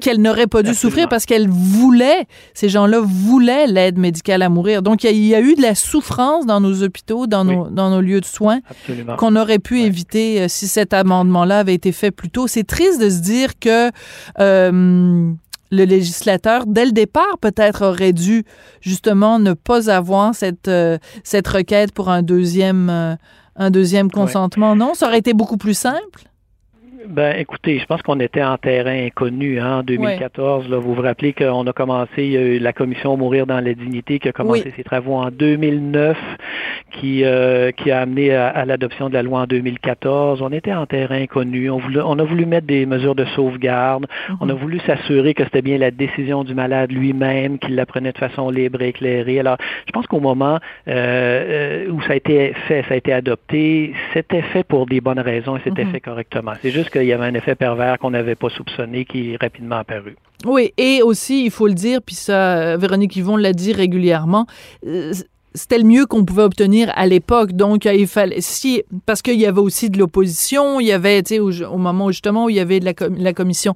[0.00, 4.82] qu'elle n'aurait pas dû souffrir parce qu'elle voulait, ces gens-là voulaient l'aide médicale à mourir.
[4.82, 8.00] Donc, il y, a eu de la souffrance dans nos hôpitaux, dans, nos, dans nos
[8.00, 8.60] lieux de soins,
[9.18, 12.46] qu'on aurait pu éviter euh, si cet amendement-là avait été fait plus tôt.
[12.46, 13.90] C'est triste de se dire que
[14.40, 15.32] euh,
[15.70, 18.44] le législateur, dès le départ, peut-être aurait dû
[18.80, 23.18] justement ne pas avoir cette, euh, cette requête pour un deuxième,
[23.56, 24.74] un deuxième consentement.
[24.74, 26.29] Non, ça aurait été beaucoup plus simple.
[27.08, 30.68] Ben, écoutez, je pense qu'on était en terrain inconnu hein, en 2014.
[30.68, 33.60] Là, vous vous rappelez qu'on a commencé, il y a eu la commission Mourir dans
[33.60, 36.18] la dignité qui a commencé ses travaux en 2009,
[36.92, 40.42] qui, euh, qui a amené à, l'adoption de la loi en 2014.
[40.42, 41.70] On était en terrain inconnu.
[41.70, 44.06] On, on a voulu mettre des mesures de sauvegarde.
[44.40, 48.12] On a voulu s'assurer que c'était bien la décision du malade lui-même, qu'il la prenait
[48.12, 49.40] de façon libre et éclairée.
[49.40, 53.12] Alors, je pense qu'au moment euh, euh, où ça a été fait, ça a été
[53.12, 55.92] adopté, c'était fait pour des bonnes raisons et c'était mhm.
[55.92, 56.52] fait correctement.
[56.60, 59.76] C'est juste qu'il y avait un effet pervers qu'on n'avait pas soupçonné qui est rapidement
[59.76, 60.16] apparu.
[60.44, 64.46] Oui, et aussi, il faut le dire, puis ça, Véronique Yvon l'a dit régulièrement,
[64.86, 65.12] euh,
[65.54, 67.52] c'était le mieux qu'on pouvait obtenir à l'époque.
[67.52, 71.34] Donc, il fallait, si, parce qu'il y avait aussi de l'opposition, il y avait, tu
[71.34, 73.74] sais, au, moment justement où il y avait de la, la commission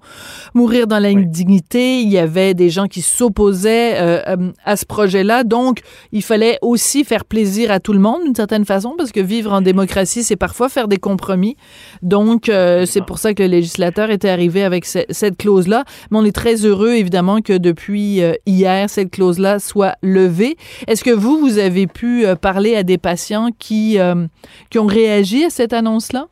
[0.54, 4.86] Mourir dans la dignité, il y avait des gens qui s'opposaient euh, euh, à ce
[4.86, 5.44] projet-là.
[5.44, 5.80] Donc,
[6.12, 9.52] il fallait aussi faire plaisir à tout le monde d'une certaine façon, parce que vivre
[9.52, 11.56] en démocratie, c'est parfois faire des compromis.
[12.02, 15.84] Donc, euh, c'est pour ça que le législateur était arrivé avec cette clause-là.
[16.10, 20.56] Mais on est très heureux, évidemment, que depuis hier, cette clause-là soit levée.
[20.86, 24.26] Est-ce que vous, vous avez avez pu euh, parler à des patients qui, euh,
[24.70, 26.28] qui ont réagi à cette annonce-là?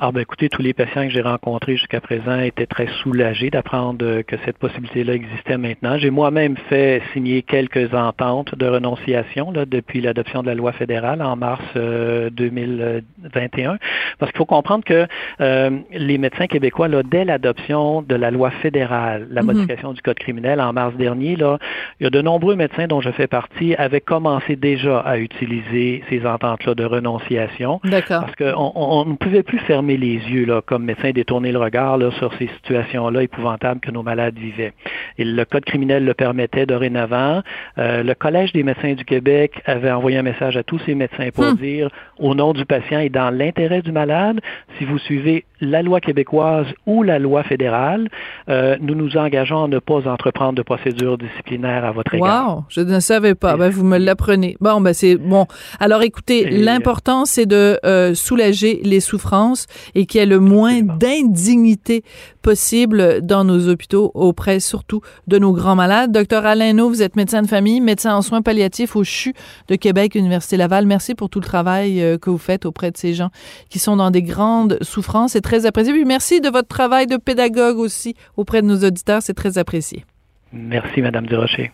[0.00, 4.22] Ah ben écoutez, tous les patients que j'ai rencontrés jusqu'à présent étaient très soulagés d'apprendre
[4.22, 5.98] que cette possibilité-là existait maintenant.
[5.98, 11.20] J'ai moi-même fait signer quelques ententes de renonciation là, depuis l'adoption de la loi fédérale
[11.20, 13.76] en mars 2021, euh,
[14.18, 15.06] parce qu'il faut comprendre que
[15.40, 19.46] euh, les médecins québécois, là, dès l'adoption de la loi fédérale, la mhm.
[19.48, 21.58] modification du code criminel en mars dernier, là,
[22.00, 26.02] il y a de nombreux médecins dont je fais partie avaient commencé déjà à utiliser
[26.08, 31.10] ces ententes-là de renonciation, parce qu'on ne pouvait plus fermer les yeux là, comme médecin,
[31.10, 34.72] détourner le regard là, sur ces situations-là épouvantables que nos malades vivaient.
[35.18, 37.42] Et le Code criminel le permettait dorénavant.
[37.78, 41.30] Euh, le Collège des médecins du Québec avait envoyé un message à tous ces médecins
[41.34, 41.56] pour hmm.
[41.56, 44.40] dire, au nom du patient et dans l'intérêt du malade,
[44.78, 48.08] si vous suivez la loi québécoise ou la loi fédérale,
[48.48, 52.56] euh, nous nous engageons à ne pas entreprendre de procédures disciplinaires à votre égard.
[52.56, 53.56] Wow, je ne savais pas.
[53.56, 54.56] Ben, vous me l'apprenez.
[54.60, 55.46] Bon, ben c'est bon.
[55.78, 60.82] Alors écoutez, l'important c'est de euh, soulager les souffrances et qu'il y ait le moins
[60.82, 62.02] d'indignité
[62.42, 66.12] possible dans nos hôpitaux auprès surtout de nos grands malades.
[66.12, 69.34] Docteur Alain vous êtes médecin de famille, médecin en soins palliatifs au CHU
[69.68, 70.86] de Québec, Université Laval.
[70.86, 73.30] Merci pour tout le travail euh, que vous faites auprès de ces gens
[73.68, 75.32] qui sont dans des grandes souffrances.
[75.32, 75.92] C'est très apprécié.
[75.92, 79.22] Puis merci de votre travail de pédagogue aussi auprès de nos auditeurs.
[79.22, 80.04] C'est très apprécié.
[80.52, 81.72] Merci, Madame Durocher.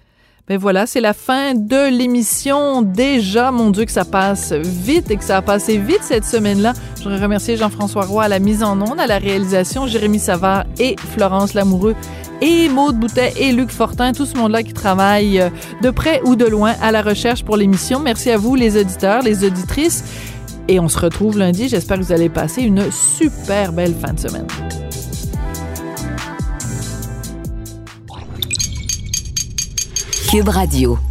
[0.49, 2.81] Ben voilà, c'est la fin de l'émission.
[2.81, 6.73] Déjà, mon Dieu, que ça passe vite et que ça a passé vite cette semaine-là.
[6.97, 10.65] Je voudrais remercier Jean-François Roy à la mise en onde, à la réalisation, Jérémy Savard
[10.79, 11.95] et Florence Lamoureux
[12.41, 15.51] et Maude Boutet et Luc Fortin, tout ce monde-là qui travaille euh,
[15.83, 18.01] de près ou de loin à la recherche pour l'émission.
[18.01, 20.05] Merci à vous, les auditeurs, les auditrices.
[20.69, 21.69] Et on se retrouve lundi.
[21.69, 24.47] J'espère que vous allez passer une super belle fin de semaine.
[30.29, 31.08] Cube Radio.